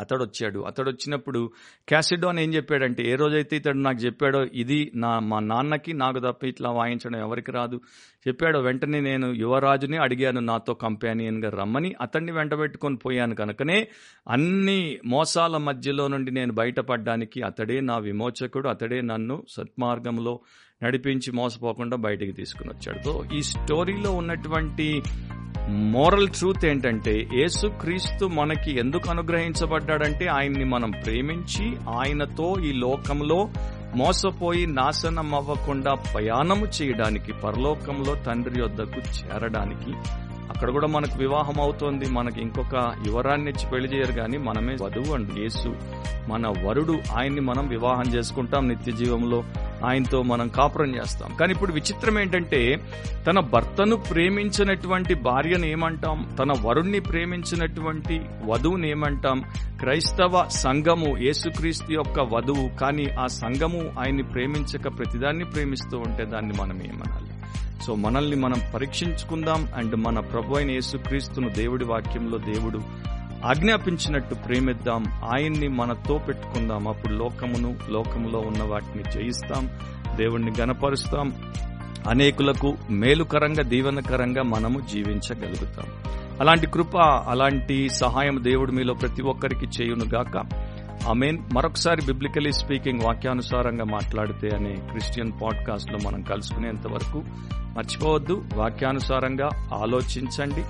అతడు 0.00 0.24
వచ్చాడు 0.24 0.60
అతడు 0.60 0.90
వచ్చినప్పుడు 0.90 1.50
క్యాసిడోన్ 1.88 2.38
ఏం 2.38 2.54
చెప్పాడంటే 2.54 3.10
ఏ 3.10 3.14
రోజైతే 3.14 3.56
ఇతడు 3.56 3.78
నాకు 3.78 3.98
చెప్పాడో 3.98 4.44
ఇది 4.44 4.92
నా 4.94 5.18
మా 5.18 5.40
నాన్నకి 5.40 5.92
నాకు 5.92 6.18
తప్ప 6.18 6.44
ఇట్లా 6.44 6.70
వాయించడం 6.70 7.20
ఎవరికి 7.20 7.52
రాదు. 7.52 7.80
చెప్పాడో 8.28 8.60
వెంటనే 8.60 9.00
నేను 9.00 9.32
యువరాజుని 9.32 9.96
అడిగాను 9.96 10.40
నాతో 10.40 10.74
కంపానియన్గా 10.74 11.50
రమ్మని. 11.50 11.94
అతన్ని 12.00 12.32
వెంటబెట్టుకొని 12.32 12.96
పోయాను 12.96 13.34
కనుకనే 13.34 13.88
అన్ని 14.30 14.98
మోసాల 15.06 15.56
మధ్యలో 15.56 16.08
నుండి 16.08 16.30
నేను 16.30 16.52
బయటపడడానికి 16.52 17.42
అతడే 17.42 17.80
నా 17.80 17.98
విమోచకుడు 17.98 18.68
అతడే 18.68 19.00
నన్ను 19.00 19.42
సత్మార్గంలో 19.48 20.40
నడిపించి 20.82 21.32
మోసపోకుండా 21.32 21.96
బయటికి 21.96 22.32
తీసుకుని 22.32 22.70
వచ్చాడు 22.70 23.02
సో 23.02 23.24
ఈ 23.34 23.42
స్టోరీలో 23.42 24.10
ఉన్నటువంటి 24.12 25.02
మోరల్ 25.68 26.28
ట్రూత్ 26.28 26.64
ఏంటంటే 26.64 27.12
యేసుక్రీస్తు 27.32 28.24
మనకి 28.26 28.70
ఎందుకు 28.78 29.10
అనుగ్రహించబడ్డాడంటే 29.10 30.26
ఆయన్ని 30.26 30.64
మనం 30.64 30.90
ప్రేమించి 31.04 31.66
ఆయనతో 31.98 32.56
ఈ 32.64 32.72
లోకంలో 32.72 33.38
మోసపోయి 33.96 34.66
నాశనం 34.66 35.34
అవ్వకుండా 35.34 35.94
ప్రయాణము 36.12 36.66
చేయడానికి 36.76 37.32
పరలోకంలో 37.42 38.14
తండ్రి 38.26 38.62
వద్దకు 38.62 39.00
చేరడానికి 39.16 39.92
అక్కడ 40.50 40.70
కూడా 40.70 40.86
మనకు 40.86 41.18
వివాహం 41.18 41.60
అవుతోంది. 41.60 42.10
మనకి 42.10 42.40
ఇంకొక 42.40 42.94
యువరాన్ని 43.06 43.50
ఇచ్చి 43.50 43.70
పెళ్ళి 43.70 43.88
చేయరు 43.88 44.12
కానీ 44.12 44.38
మనమే 44.38 44.76
వధువు 44.82 45.14
అండ్ 45.14 45.38
యేసు. 45.38 45.76
మన 46.28 46.48
వరుడు 46.66 46.98
ఆయన్ని 47.16 47.40
మనం 47.40 47.68
వివాహం 47.68 48.04
చేసుకుంటాం 48.04 48.68
నిత్య 48.68 48.92
జీవంలో 48.92 49.44
ఆయనతో 49.84 50.22
మనం 50.22 50.48
కాపురం 50.48 50.96
చేస్తాం. 50.96 51.36
కానీ 51.40 51.52
ఇప్పుడు 51.52 51.72
విచిత్రం 51.72 52.18
ఏంటంటే 52.18 52.76
తన 53.26 53.40
భర్తను 53.40 53.96
ప్రేమించినటువంటి 53.96 55.14
భార్యను 55.14 55.66
ఏమంటాం? 55.66 56.36
తన 56.38 56.52
వరుణ్ణి 56.62 57.00
ప్రేమించినటువంటి 57.00 58.20
వధువుని 58.44 58.90
ఏమంటాం? 58.90 59.44
క్రైస్తవ 59.80 60.46
సంఘము 60.48 61.18
యేసుక్రీస్తు 61.18 61.92
యొక్క 61.92 62.20
వధువు. 62.20 62.78
కానీ 62.78 63.06
ఆ 63.20 63.26
సంఘము 63.26 63.92
ఆయన్ని 64.00 64.22
ప్రేమించక 64.22 64.98
ప్రతిదాన్ని 64.98 65.44
ప్రేమిస్తూ 65.44 65.98
ఉంటే 65.98 66.24
దాన్ని 66.24 66.52
మనం 66.60 66.82
ఏమనాలి? 66.82 67.33
సో 67.82 67.94
మనల్ని 67.94 68.36
మనం 68.36 68.60
పరీక్షించుకుందాం 68.74 69.68
అండ్ 69.76 69.96
మన 69.96 70.18
ప్రభు 70.18 70.54
అయిన 70.54 70.70
యేసుక్రీస్తును 70.70 71.48
దేవుడి 71.48 71.84
వాక్యంలో 71.84 72.38
దేవుడు 72.38 72.80
ఆజ్ఞాపించినట్టు 73.44 74.34
ప్రేమిద్దాం. 74.34 75.04
ఆయన్ని 75.34 75.68
మనతో 75.68 76.18
పెట్టుకుందాం. 76.18 76.88
అప్పుడు 76.88 77.12
లోకమును 77.12 77.76
లోకములో 77.90 78.38
ఉన్న 78.38 78.62
వాటిని 78.62 79.04
జయిస్తాం. 79.10 79.70
దేవుణ్ణి 80.16 80.52
గనపరుస్తాం 80.60 81.32
అనేకులకు 82.08 82.74
మేలుకరంగా 82.90 83.62
దీవెనకరంగా 83.62 84.42
మనము 84.42 84.80
జీవించగలుగుతాం. 84.80 85.86
అలాంటి 86.40 86.66
కృప 86.66 86.96
అలాంటి 87.28 87.88
సహాయం 87.88 88.44
దేవుడు 88.44 88.72
మీలో 88.72 88.94
ప్రతి 88.94 89.22
ఒక్కరికి 89.22 89.66
చేయును 89.66 90.04
గాక 90.04 90.38
ఆమెన్. 91.08 91.38
మరొకసారి 91.52 92.06
బిబ్లికలీ 92.06 92.52
స్పీకింగ్ 92.52 93.00
వాక్యానుసారంగా 93.04 93.84
మాట్లాడితే 93.84 94.56
అనే 94.56 94.74
క్రిస్టియన్ 94.74 95.32
పాడ్కాస్ట్లో 95.32 95.98
మనం 96.06 96.22
కలుసుకునేంత 96.22 96.86
వరకు 96.92 97.22
మర్చిపోవద్దు. 97.76 98.44
వాక్యానుసారంగా 98.54 99.48
ఆలోచించండి. 99.74 100.64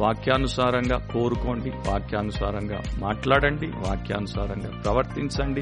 వాక్యానుసారంగా 0.00 0.98
కోరుకోండి. 0.98 1.70
వాక్యానుసారంగా 1.70 2.82
మాట్లాడండి. 2.98 3.66
వాక్యానుసారంగా 3.66 4.80
ప్రవర్తించండి. 4.84 5.60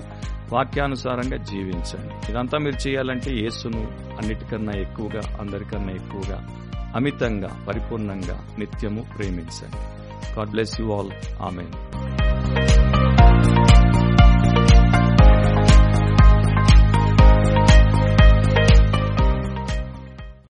వాక్యానుసారంగా 0.53 1.37
జీవించండి. 1.37 2.33
ఇదంతా 2.33 2.59
మీరు 2.59 2.89
చేయాలంటే 2.89 3.31
యేసును 3.31 3.81
అన్నిటికన్నా 4.11 4.73
ఎక్కువగా 4.81 5.39
అందరికన్నా 5.41 5.93
ఎక్కువగా 5.93 6.47
అమితంగా 6.97 7.64
పరిపూర్ణంగా 7.69 8.47
నిత్యము 8.59 9.07
ప్రేమించండి. 9.19 9.77
God 10.39 10.51
bless 10.51 10.81
you 10.81 10.93
all 10.93 11.11
amen 11.43 11.73